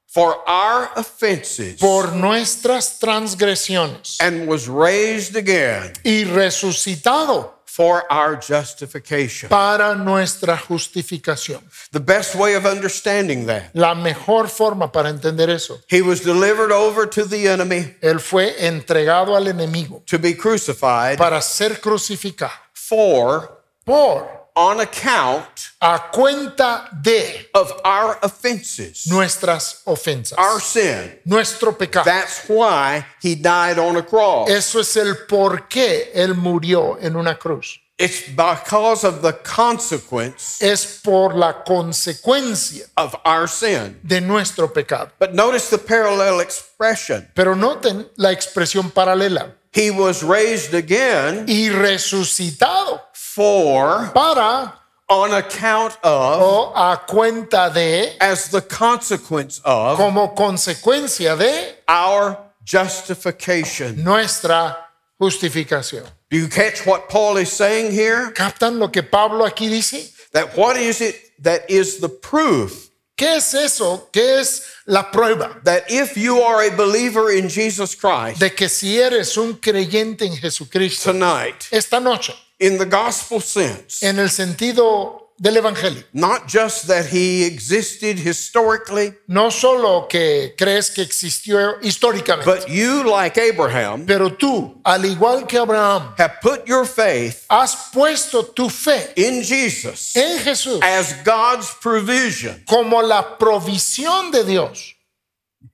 [0.07, 9.49] for our offenses por nuestras transgresiones and was raised again y resucitado for our justification.
[9.49, 11.61] para nuestra justificación.
[11.91, 16.71] The best way of understanding that, La mejor forma para entender eso, he was delivered
[16.71, 22.51] over to the enemy él fue entregado al enemigo to be crucified para ser crucificado
[22.73, 31.19] for, por on account a cuenta de of our offenses, nuestras ofensas, our sin.
[31.25, 32.05] nuestro pecado.
[32.05, 34.49] That's why he died on a cross.
[34.49, 37.79] Eso es el por qué él murió en una cruz.
[37.97, 43.99] It's because of the consequence Es por la consecuencia of our sin.
[44.03, 45.11] de nuestro pecado.
[45.19, 47.27] But notice the parallel expression.
[47.35, 49.53] Pero noten la expresión paralela.
[49.73, 53.00] He was raised again Y resucitado
[53.35, 54.73] for, para
[55.09, 62.37] on account of, o a cuenta de, as the consequence of como consecuencia de our
[62.63, 64.03] justification.
[64.03, 64.77] nuestra
[65.19, 66.05] justificación.
[66.29, 68.31] Do you catch what Paul is saying here?
[68.31, 70.13] ¿Captan lo que Pablo aquí dice?
[70.31, 74.07] That what is it that is the proof ¿Qué es eso?
[74.11, 78.67] ¿Qué es la prueba that if you are a believer in Jesus Christ de que
[78.67, 84.29] si eres un creyente en Jesucristo tonight, esta noche, in the gospel sense, en el
[84.29, 91.81] sentido del Evangelio, not just that he existed historically, no solo que crees que existió
[91.81, 97.47] históricamente, but you, like Abraham, pero tú, al igual que Abraham, have put your faith
[97.49, 104.43] has puesto tu fe in Jesus en Jesús as God's provision, como la provisión de
[104.43, 104.93] Dios,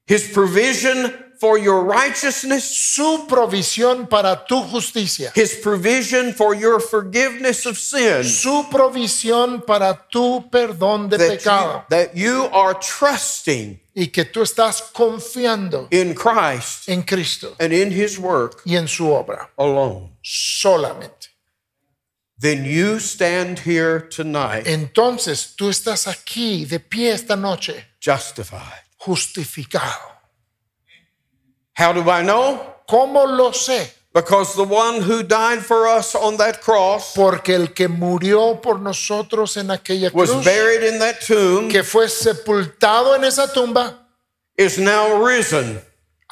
[0.08, 7.66] his provision for your righteousness, su provisión para tu justicia, his provision for your forgiveness
[7.66, 8.24] of sin.
[8.24, 14.26] su provisión para tu perdón de That you, pecado that you are trusting y que
[14.26, 19.50] tú estás confiando in Christ en Cristo and in his work y en su obra
[19.58, 20.12] alone.
[20.24, 21.30] solamente.
[22.40, 28.84] then you stand here tonight entonces tú estás aquí de pie esta noche justified.
[28.98, 30.17] justificado.
[31.78, 32.60] How do I know?
[32.90, 33.92] ¿Cómo lo sé?
[34.12, 38.80] Because the one who died for us on that cross Porque el que murió por
[38.80, 44.08] nosotros en aquella was cruz, buried in that tomb que fue sepultado en esa tumba,
[44.58, 45.80] is now risen,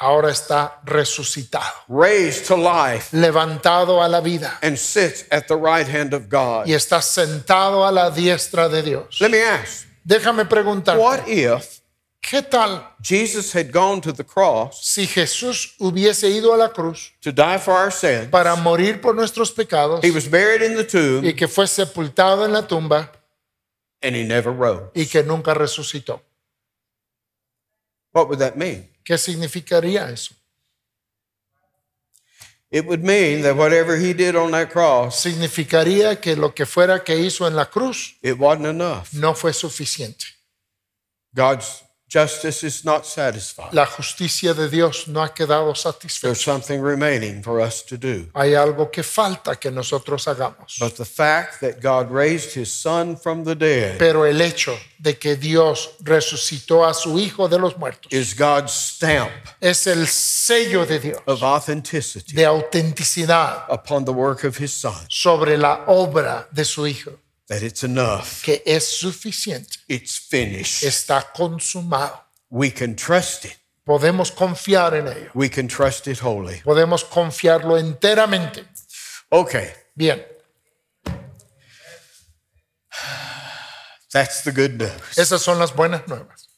[0.00, 5.86] ahora está resucitado, raised to life, levantado a la vida and sits at the right
[5.86, 6.66] hand of God.
[6.66, 9.20] y está sentado a la diestra de Dios.
[9.20, 11.80] Let me ask, Déjame preguntar, what if
[12.28, 17.12] ¿qué tal Jesus had gone to the cross si Jesús hubiese ido a la cruz
[17.20, 18.28] to die for our sins?
[18.30, 22.44] para morir por nuestros pecados He was buried in the tomb y que fue sepultado
[22.44, 23.12] en la tumba
[24.02, 24.90] and he never rose.
[24.94, 26.20] y que nunca resucitó?
[28.12, 28.88] What would that mean?
[29.04, 30.34] ¿Qué significaría eso?
[32.70, 37.04] It would mean that whatever he did on that cross, Significaría que lo que fuera
[37.04, 39.12] que hizo en la cruz it wasn't enough.
[39.12, 40.24] no fue suficiente.
[41.32, 43.72] God's justice is not satisfied.
[43.72, 46.34] La justicia de Dios no ha quedado There's satisfecha.
[46.36, 48.28] something remaining for us to do.
[48.34, 50.78] Hay algo que falta que nosotros hagamos.
[50.78, 55.18] But the fact that God raised his son from the dead Pero el hecho de
[55.18, 59.30] que Dios resucitó a su Hijo de los muertos is God's stamp
[59.60, 64.94] es el sello de Dios, of authenticity de autenticidad upon the work of his son.
[65.08, 67.12] sobre la obra de su Hijo,
[67.48, 68.42] That it's enough.
[68.42, 70.82] que es suficiente, It's finished.
[70.82, 72.20] está consumado.
[72.50, 73.56] We can trust it.
[73.84, 76.60] Podemos confiar en ello, We can trust it wholly.
[76.64, 78.64] podemos confiarlo enteramente.
[79.30, 80.24] Okay, Bien,
[84.12, 85.16] that's the good news.
[85.18, 86.48] esas son las buenas nuevas.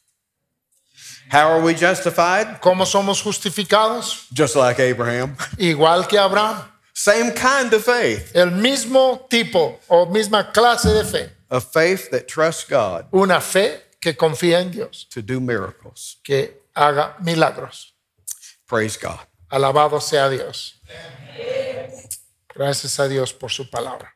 [1.30, 2.58] How are we justified?
[2.60, 4.26] ¿Cómo somos justificados?
[4.34, 5.36] Just like Abraham.
[5.58, 6.62] Igual que Abraham,
[7.00, 8.34] Same kind of faith.
[8.34, 13.80] el mismo tipo o misma clase de fe, A faith that trusts God una fe
[14.00, 16.18] que confía en Dios, to do miracles.
[16.24, 17.94] que haga milagros.
[18.66, 19.20] Praise God.
[19.48, 20.80] Alabado sea Dios.
[22.54, 24.14] Gracias a Dios por su palabra.